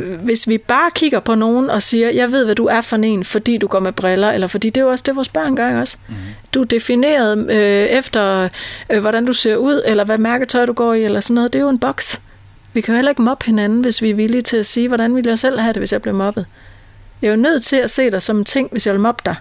hvis 0.00 0.48
vi 0.48 0.58
bare 0.58 0.90
kigger 0.94 1.20
på 1.20 1.34
nogen 1.34 1.70
og 1.70 1.82
siger, 1.82 2.10
jeg 2.10 2.32
ved, 2.32 2.44
hvad 2.44 2.54
du 2.54 2.66
er 2.66 2.80
for 2.80 2.96
en, 2.96 3.24
fordi 3.24 3.58
du 3.58 3.66
går 3.66 3.80
med 3.80 3.92
briller, 3.92 4.30
eller 4.30 4.46
fordi 4.46 4.70
det 4.70 4.80
er 4.80 4.84
jo 4.84 4.90
også 4.90 5.04
det, 5.06 5.16
vores 5.16 5.28
børn 5.28 5.56
gør 5.56 5.80
også. 5.80 5.96
Mm. 6.08 6.14
Du 6.54 6.60
er 6.60 6.64
defineret 6.64 7.50
øh, 7.50 7.98
efter, 7.98 8.48
øh, 8.90 9.00
hvordan 9.00 9.26
du 9.26 9.32
ser 9.32 9.56
ud, 9.56 9.82
eller 9.86 10.04
hvad 10.04 10.18
mærketøj 10.18 10.64
du 10.64 10.72
går 10.72 10.94
i, 10.94 11.04
eller 11.04 11.20
sådan 11.20 11.34
noget. 11.34 11.52
Det 11.52 11.58
er 11.58 11.62
jo 11.62 11.68
en 11.68 11.78
boks. 11.78 12.22
Vi 12.72 12.80
kan 12.80 12.92
jo 12.92 12.96
heller 12.96 13.10
ikke 13.10 13.22
mobbe 13.22 13.44
hinanden, 13.44 13.80
hvis 13.80 14.02
vi 14.02 14.10
er 14.10 14.14
villige 14.14 14.42
til 14.42 14.56
at 14.56 14.66
sige, 14.66 14.88
hvordan 14.88 15.14
vil 15.14 15.26
jeg 15.26 15.38
selv 15.38 15.60
have 15.60 15.72
det, 15.72 15.80
hvis 15.80 15.92
jeg 15.92 16.02
bliver 16.02 16.14
mobbet. 16.14 16.46
Jeg 17.22 17.28
er 17.28 17.32
jo 17.32 17.40
nødt 17.40 17.64
til 17.64 17.76
at 17.76 17.90
se 17.90 18.10
dig 18.10 18.22
som 18.22 18.38
en 18.38 18.44
ting, 18.44 18.68
hvis 18.72 18.86
jeg 18.86 18.94
vil 18.94 19.00
mobbe 19.00 19.22
dig. 19.24 19.34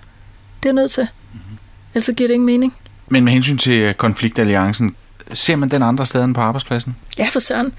Det 0.64 0.70
er 0.70 0.74
jeg 0.74 0.74
nødt 0.74 0.92
til. 0.92 1.08
Mm-hmm. 1.34 1.58
Ellers 1.94 2.10
giver 2.18 2.28
det 2.28 2.34
ingen 2.34 2.46
mening. 2.46 2.76
Men 3.10 3.24
med 3.24 3.34
hensyn 3.34 3.58
til 3.58 3.94
konfliktalliancen, 3.94 4.96
ser 5.34 5.56
man 5.56 5.70
den 5.70 5.84
andre 5.84 6.06
steder 6.06 6.26
end 6.26 6.36
på 6.36 6.42
arbejdspladsen? 6.42 6.96
Ja, 7.18 7.28
for 7.32 7.40
søren. 7.40 7.74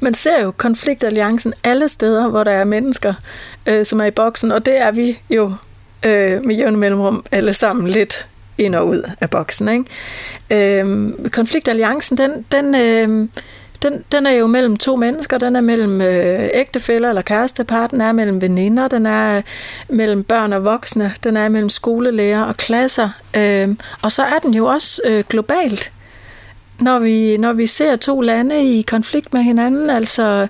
Man 0.00 0.14
ser 0.14 0.42
jo 0.42 0.50
konfliktalliancen 0.50 1.54
alle 1.64 1.88
steder, 1.88 2.28
hvor 2.28 2.44
der 2.44 2.52
er 2.52 2.64
mennesker, 2.64 3.14
øh, 3.66 3.86
som 3.86 4.00
er 4.00 4.04
i 4.04 4.10
boksen, 4.10 4.52
og 4.52 4.66
det 4.66 4.80
er 4.80 4.90
vi 4.90 5.18
jo 5.30 5.52
øh, 6.02 6.44
med 6.44 6.54
jævne 6.54 6.76
mellemrum 6.76 7.24
alle 7.32 7.52
sammen 7.52 7.88
lidt 7.88 8.26
ind 8.58 8.74
og 8.74 8.88
ud 8.88 9.10
af 9.20 9.30
boksen. 9.30 9.68
Ikke? 9.68 10.80
Øh, 10.80 11.12
konfliktalliancen, 11.30 12.18
den, 12.18 12.44
den, 12.52 12.74
øh, 12.74 13.28
den, 13.82 14.04
den 14.12 14.26
er 14.26 14.30
jo 14.30 14.46
mellem 14.46 14.76
to 14.76 14.96
mennesker. 14.96 15.38
Den 15.38 15.56
er 15.56 15.60
mellem 15.60 16.00
øh, 16.00 16.48
ægtefæller 16.54 17.08
eller 17.08 17.22
kærestepar. 17.22 17.86
Den 17.86 18.00
er 18.00 18.12
mellem 18.12 18.40
veninder. 18.40 18.88
Den 18.88 19.06
er 19.06 19.36
øh, 19.36 19.42
mellem 19.88 20.24
børn 20.24 20.52
og 20.52 20.64
voksne. 20.64 21.12
Den 21.24 21.36
er 21.36 21.48
mellem 21.48 21.68
skolelærer 21.68 22.42
og 22.42 22.56
klasser. 22.56 23.08
Øh, 23.36 23.68
og 24.02 24.12
så 24.12 24.22
er 24.22 24.38
den 24.38 24.54
jo 24.54 24.66
også 24.66 25.02
øh, 25.04 25.24
globalt. 25.28 25.92
Når 26.80 26.98
vi, 26.98 27.36
når 27.36 27.52
vi 27.52 27.66
ser 27.66 27.96
to 27.96 28.20
lande 28.20 28.78
i 28.78 28.82
konflikt 28.82 29.34
med 29.34 29.42
hinanden, 29.42 29.90
altså 29.90 30.46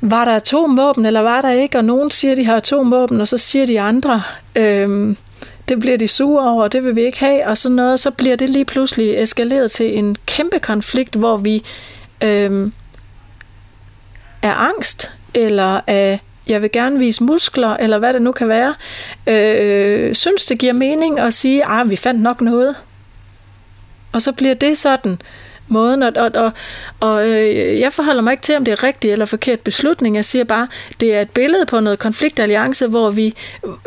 var 0.00 0.24
der 0.24 0.32
atomvåben, 0.32 1.06
eller 1.06 1.20
var 1.20 1.40
der 1.40 1.50
ikke? 1.50 1.78
Og 1.78 1.84
nogen 1.84 2.10
siger, 2.10 2.34
de 2.34 2.44
har 2.44 2.56
atomvåben, 2.56 3.20
og 3.20 3.28
så 3.28 3.38
siger 3.38 3.66
de 3.66 3.80
andre, 3.80 4.22
øhm, 4.56 5.16
det 5.68 5.80
bliver 5.80 5.98
de 5.98 6.08
sure 6.08 6.50
over, 6.50 6.68
det 6.68 6.84
vil 6.84 6.96
vi 6.96 7.02
ikke 7.02 7.20
have, 7.20 7.46
og 7.46 7.58
sådan 7.58 7.76
noget, 7.76 8.00
så 8.00 8.10
bliver 8.10 8.36
det 8.36 8.50
lige 8.50 8.64
pludselig 8.64 9.22
eskaleret 9.22 9.70
til 9.70 9.98
en 9.98 10.16
kæmpe 10.26 10.58
konflikt, 10.58 11.14
hvor 11.14 11.36
vi 11.36 11.64
øhm, 12.22 12.72
er 14.42 14.54
angst, 14.54 15.12
eller 15.34 15.80
af 15.86 16.20
jeg 16.46 16.62
vil 16.62 16.72
gerne 16.72 16.98
vise 16.98 17.24
muskler, 17.24 17.76
eller 17.76 17.98
hvad 17.98 18.12
det 18.12 18.22
nu 18.22 18.32
kan 18.32 18.48
være, 18.48 18.74
øh, 19.26 20.14
synes 20.14 20.46
det 20.46 20.58
giver 20.58 20.72
mening 20.72 21.20
at 21.20 21.34
sige, 21.34 21.64
at 21.64 21.70
ah, 21.70 21.90
vi 21.90 21.96
fandt 21.96 22.22
nok 22.22 22.40
noget. 22.40 22.76
Og 24.14 24.22
så 24.22 24.32
bliver 24.32 24.54
det 24.54 24.78
sådan, 24.78 25.18
måden, 25.68 26.02
og, 26.02 26.12
og, 26.16 26.30
og, 26.34 26.52
og 27.00 27.28
øh, 27.30 27.80
jeg 27.80 27.92
forholder 27.92 28.22
mig 28.22 28.30
ikke 28.30 28.42
til, 28.42 28.56
om 28.56 28.64
det 28.64 28.72
er 28.72 28.82
rigtig 28.82 29.12
eller 29.12 29.26
forkert 29.26 29.60
beslutning. 29.60 30.16
Jeg 30.16 30.24
siger 30.24 30.44
bare, 30.44 30.68
det 31.00 31.14
er 31.14 31.20
et 31.20 31.30
billede 31.30 31.66
på 31.66 31.80
noget 31.80 31.98
konfliktalliance, 31.98 32.86
hvor 32.86 33.10
vi, 33.10 33.34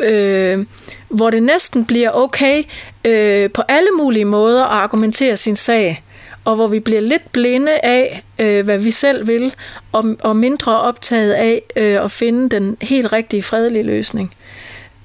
øh, 0.00 0.66
hvor 1.08 1.30
det 1.30 1.42
næsten 1.42 1.84
bliver 1.84 2.10
okay 2.10 2.64
øh, 3.04 3.50
på 3.50 3.62
alle 3.68 3.90
mulige 3.98 4.24
måder 4.24 4.64
at 4.64 4.70
argumentere 4.70 5.36
sin 5.36 5.56
sag 5.56 6.02
og 6.44 6.54
hvor 6.54 6.66
vi 6.66 6.80
bliver 6.80 7.00
lidt 7.00 7.32
blinde 7.32 7.72
af, 7.72 8.22
øh, 8.38 8.64
hvad 8.64 8.78
vi 8.78 8.90
selv 8.90 9.26
vil, 9.26 9.54
og, 9.92 10.16
og 10.20 10.36
mindre 10.36 10.80
optaget 10.80 11.32
af 11.32 11.62
øh, 11.76 12.04
at 12.04 12.10
finde 12.10 12.48
den 12.48 12.76
helt 12.82 13.12
rigtige 13.12 13.42
fredelige 13.42 13.82
løsning. 13.82 14.34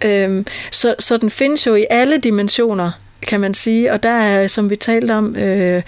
Øh, 0.05 0.45
så, 0.71 0.95
så 0.99 1.17
den 1.17 1.29
findes 1.29 1.67
jo 1.67 1.75
i 1.75 1.85
alle 1.89 2.17
dimensioner 2.17 2.91
kan 3.27 3.39
man 3.39 3.53
sige. 3.53 3.91
Og 3.91 4.03
der 4.03 4.09
er, 4.09 4.47
som 4.47 4.69
vi 4.69 4.75
talte 4.75 5.11
om, 5.11 5.35
øh, 5.35 5.81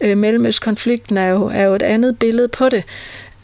øh, 0.00 0.18
Mellemøstkonflikten 0.18 1.16
er 1.16 1.26
jo, 1.26 1.46
er 1.46 1.62
jo 1.62 1.74
et 1.74 1.82
andet 1.82 2.18
billede 2.18 2.48
på 2.48 2.68
det. 2.68 2.84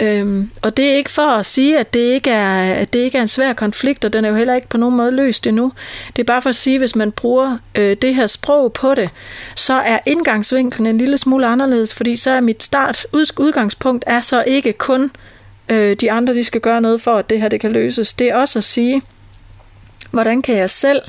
Øhm, 0.03 0.51
og 0.63 0.77
det 0.77 0.91
er 0.91 0.95
ikke 0.95 1.11
for 1.11 1.29
at 1.29 1.47
sige, 1.47 1.79
at 1.79 1.95
det, 1.95 2.01
ikke 2.01 2.31
er, 2.31 2.75
at 2.75 2.93
det 2.93 2.99
ikke 2.99 3.19
er 3.19 3.23
en 3.23 3.29
svær 3.29 3.53
konflikt, 3.53 4.05
og 4.05 4.13
den 4.13 4.25
er 4.25 4.29
jo 4.29 4.35
heller 4.35 4.55
ikke 4.55 4.69
på 4.69 4.77
nogen 4.77 4.97
måde 4.97 5.11
løst 5.11 5.47
endnu. 5.47 5.73
Det 6.17 6.23
er 6.23 6.27
bare 6.27 6.43
for 6.43 6.49
at 6.49 6.57
sige, 6.57 6.75
at 6.75 6.81
hvis 6.81 6.97
man 6.97 7.13
bruger 7.13 7.59
øh, 7.75 7.97
det 8.03 8.15
her 8.15 8.27
sprog 8.27 8.73
på 8.73 8.95
det, 8.95 9.11
så 9.55 9.75
er 9.75 9.99
indgangsvinklen 10.07 10.87
en 10.87 10.99
lille 10.99 11.19
smule 11.19 11.47
anderledes, 11.47 11.95
fordi 11.95 12.17
så 12.17 12.31
er 12.31 12.41
mit 12.41 12.63
start, 12.63 13.07
udgangspunkt 13.39 14.05
er 14.07 14.21
så 14.21 14.45
ikke 14.47 14.73
kun 14.73 15.11
øh, 15.69 15.97
de 16.01 16.13
andre, 16.13 16.35
de 16.35 16.45
skal 16.45 16.61
gøre 16.61 16.81
noget 16.81 17.01
for, 17.01 17.15
at 17.15 17.31
det 17.31 17.41
her 17.41 17.49
det 17.49 17.61
kan 17.61 17.73
løses. 17.73 18.15
Det 18.15 18.31
er 18.31 18.37
også 18.37 18.59
at 18.59 18.65
sige, 18.65 19.03
hvordan 20.11 20.43
kan 20.43 20.57
jeg 20.57 20.71
selv 20.71 21.03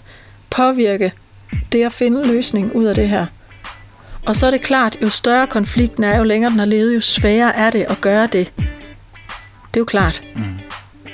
påvirke 0.50 1.14
det 1.72 1.84
at 1.84 1.92
finde 1.92 2.20
en 2.24 2.28
løsning 2.28 2.76
ud 2.76 2.86
af 2.86 2.96
det 2.96 3.10
her. 3.10 3.26
Og 4.26 4.36
så 4.36 4.48
er 4.48 4.52
det 4.52 4.62
klart, 4.62 4.98
jo 5.02 5.10
større 5.10 5.48
konflikten 5.48 6.04
er, 6.04 6.18
jo 6.18 6.24
længere 6.24 6.52
den 6.52 6.60
har 6.60 6.66
levet, 6.66 6.96
jo 6.96 7.02
sværere 7.02 7.56
er 7.56 7.70
det 7.70 7.86
at 7.90 8.02
gøre 8.02 8.28
det. 8.28 8.54
Det 8.58 9.76
er 9.76 9.80
jo 9.80 9.86
klart. 9.86 10.24
Mm. 10.36 10.44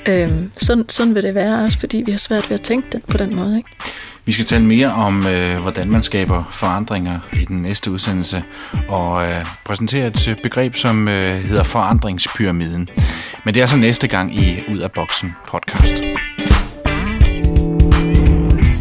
Øhm, 0.07 0.51
sådan, 0.57 0.89
sådan 0.89 1.15
vil 1.15 1.23
det 1.23 1.35
være 1.35 1.63
også, 1.63 1.79
fordi 1.79 1.97
vi 2.05 2.11
har 2.11 2.17
svært 2.17 2.49
ved 2.49 2.59
at 2.59 2.61
tænke 2.61 2.87
det 2.91 3.03
på 3.05 3.17
den 3.17 3.35
måde. 3.35 3.57
Ikke? 3.57 3.69
Vi 4.25 4.31
skal 4.31 4.45
tale 4.45 4.63
mere 4.63 4.93
om, 4.93 5.27
øh, 5.27 5.61
hvordan 5.61 5.89
man 5.89 6.03
skaber 6.03 6.43
forandringer 6.51 7.19
i 7.33 7.45
den 7.45 7.61
næste 7.61 7.91
udsendelse, 7.91 8.43
og 8.87 9.25
øh, 9.25 9.45
præsentere 9.65 10.07
et 10.07 10.39
begreb, 10.43 10.75
som 10.75 11.07
øh, 11.07 11.35
hedder 11.35 11.63
forandringspyramiden. 11.63 12.89
Men 13.45 13.53
det 13.53 13.61
er 13.61 13.65
så 13.65 13.77
næste 13.77 14.07
gang 14.07 14.35
i 14.35 14.63
Ud 14.71 14.77
af 14.77 14.91
Boksen 14.91 15.35
podcast. 15.47 16.32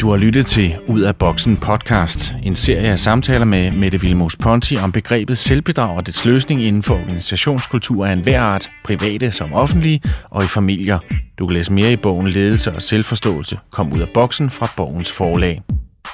Du 0.02 0.10
har 0.10 0.16
lyttet 0.16 0.46
til 0.46 0.76
Ud 0.86 1.00
af 1.00 1.16
Boksen 1.16 1.56
podcast, 1.56 2.34
en 2.42 2.56
serie 2.56 2.88
af 2.88 2.98
samtaler 2.98 3.44
med 3.44 3.70
Mette 3.70 4.00
Vilmos 4.00 4.36
Ponti 4.36 4.76
om 4.76 4.92
begrebet 4.92 5.38
selvbedrag 5.38 5.96
og 5.96 6.06
dets 6.06 6.24
løsning 6.24 6.62
inden 6.62 6.82
for 6.82 6.94
organisationskultur 6.94 8.06
af 8.06 8.12
enhver 8.12 8.40
art, 8.40 8.70
private 8.84 9.32
som 9.32 9.52
offentlige 9.52 10.02
og 10.30 10.44
i 10.44 10.46
familier. 10.46 10.98
Du 11.38 11.46
kan 11.46 11.54
læse 11.54 11.72
mere 11.72 11.92
i 11.92 11.96
bogen 11.96 12.28
Ledelse 12.28 12.72
og 12.72 12.82
Selvforståelse. 12.82 13.58
Kom 13.70 13.92
ud 13.92 14.00
af 14.00 14.08
boksen 14.08 14.50
fra 14.50 14.68
Borgens 14.76 15.12
Forlag. 15.12 15.62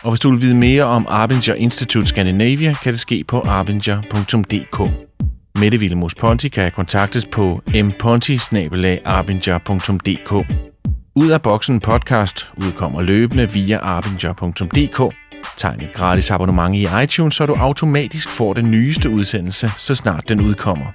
Og 0.02 0.10
hvis 0.10 0.20
du 0.20 0.30
vil 0.30 0.42
vide 0.42 0.54
mere 0.54 0.84
om 0.84 1.06
Arbinger 1.08 1.54
Institute 1.54 2.06
Scandinavia, 2.06 2.72
kan 2.72 2.92
det 2.92 3.00
ske 3.00 3.24
på 3.28 3.40
arbinger.dk. 3.40 4.90
Mette 5.58 5.78
Vilmos 5.78 6.14
Ponti 6.14 6.48
kan 6.48 6.72
kontaktes 6.72 7.26
på 7.26 7.62
mponti 7.84 8.38
ud 11.22 11.30
af 11.30 11.42
Boksen 11.42 11.80
podcast 11.80 12.48
udkommer 12.56 13.02
løbende 13.02 13.52
via 13.52 13.78
arbinger.dk. 13.78 15.14
Tegn 15.56 15.80
et 15.80 15.92
gratis 15.94 16.30
abonnement 16.30 16.74
i 16.74 16.86
iTunes, 17.02 17.34
så 17.34 17.46
du 17.46 17.54
automatisk 17.54 18.28
får 18.28 18.52
den 18.52 18.70
nyeste 18.70 19.10
udsendelse, 19.10 19.70
så 19.78 19.94
snart 19.94 20.28
den 20.28 20.40
udkommer. 20.40 20.86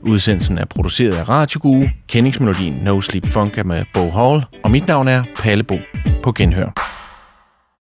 Udsendelsen 0.00 0.58
er 0.58 0.64
produceret 0.64 1.14
af 1.14 1.28
Radio 1.28 1.60
Guru, 1.62 1.84
kendingsmelodien 2.08 2.74
No 2.74 3.00
Sleep 3.00 3.26
Funk 3.26 3.66
med 3.66 3.84
Bo 3.94 4.10
Hall, 4.10 4.44
og 4.64 4.70
mit 4.70 4.86
navn 4.86 5.08
er 5.08 5.24
Palle 5.36 5.64
Bo. 5.64 5.78
På 6.22 6.32
genhør. 6.32 6.89